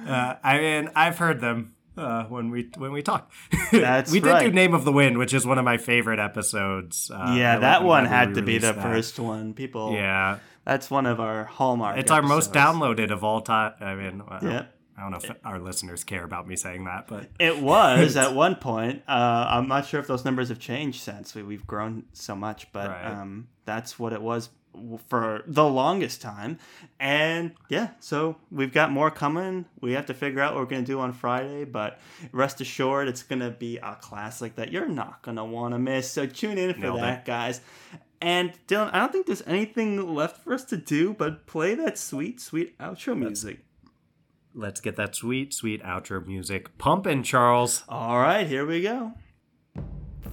[0.07, 1.73] uh, I mean, I've heard them.
[1.97, 3.31] Uh, when we when we talk.
[3.71, 4.51] That's we did do.
[4.51, 7.11] Name of the Wind, which is one of my favorite episodes.
[7.13, 8.81] Uh, yeah, that one had to be the that.
[8.81, 9.53] first one.
[9.53, 11.97] People, Yeah, that's one of our hallmark.
[11.97, 13.73] it's our most downloaded of all time.
[13.79, 14.65] I mean, I don't, Yeah.
[14.97, 18.35] I don't know if our listeners care about me saying that, but It was at
[18.35, 19.01] one point.
[19.07, 22.71] Uh, I'm not sure if those numbers have changed since we, we've grown so much,
[22.71, 23.05] but Right.
[23.07, 24.49] um, that's what it was
[25.07, 26.57] for the longest time.
[26.99, 29.65] And yeah, so we've got more coming.
[29.81, 31.99] We have to figure out what we're going to do on Friday, but
[32.31, 35.79] rest assured, it's going to be a classic that you're not going to want to
[35.79, 36.09] miss.
[36.09, 37.01] So tune in for Nailed it.
[37.01, 37.61] that, guys.
[38.21, 41.97] And Dylan, I don't think there's anything left for us to do but play that
[41.97, 43.59] sweet, sweet outro music.
[44.53, 47.83] let's get that sweet, sweet outro music pumping, Charles.
[47.89, 49.13] All right, here we go.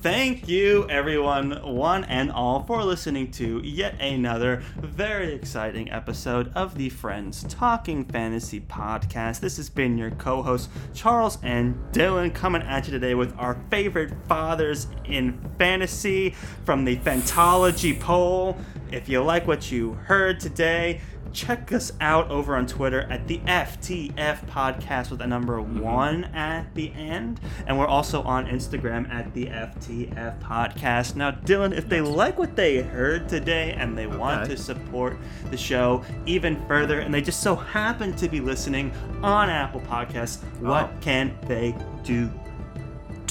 [0.01, 6.77] Thank you, everyone, one and all, for listening to yet another very exciting episode of
[6.77, 9.41] the Friends Talking Fantasy podcast.
[9.41, 13.61] This has been your co hosts, Charles and Dylan, coming at you today with our
[13.71, 16.31] favorite fathers in fantasy
[16.65, 18.57] from the Fantology poll.
[18.93, 21.01] If you like what you heard today,
[21.33, 25.81] check us out over on Twitter at the FTF podcast with a number mm-hmm.
[25.81, 27.41] one at the end.
[27.67, 31.17] And we're also on Instagram at the FTF podcast.
[31.17, 35.19] Now, Dylan, if they like what they heard today and they want to support
[35.51, 40.43] the show even further, and they just so happen to be listening on Apple Podcasts,
[40.61, 40.91] what Oh.
[41.01, 41.75] can they
[42.05, 42.31] do?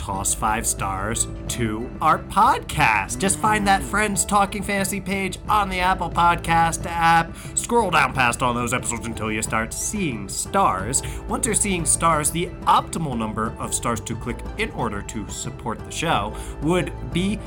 [0.07, 3.19] Toss five stars to our podcast.
[3.19, 7.35] Just find that Friends Talking Fantasy page on the Apple Podcast app.
[7.55, 11.03] Scroll down past all those episodes until you start seeing stars.
[11.27, 15.77] Once you're seeing stars, the optimal number of stars to click in order to support
[15.83, 17.37] the show would be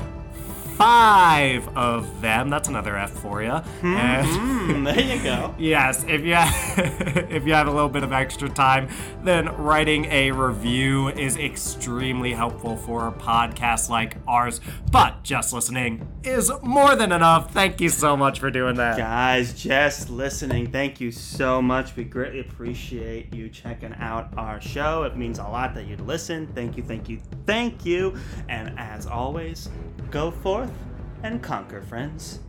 [0.81, 2.49] five of them.
[2.49, 3.51] That's another F for you.
[3.51, 5.53] Hmm, there you go.
[5.59, 6.33] Yes, if you
[7.35, 8.89] if you have a little bit of extra time,
[9.23, 14.59] then writing a review is extremely helpful for a podcast like ours.
[14.91, 17.53] But just listening is more than enough.
[17.53, 18.97] Thank you so much for doing that.
[18.97, 21.95] Guys, just listening, thank you so much.
[21.95, 25.03] We greatly appreciate you checking out our show.
[25.03, 26.47] It means a lot that you'd listen.
[26.55, 28.15] Thank you, thank you, thank you.
[28.49, 29.69] And as always,
[30.09, 30.70] go forth
[31.23, 32.39] and conquer, friends.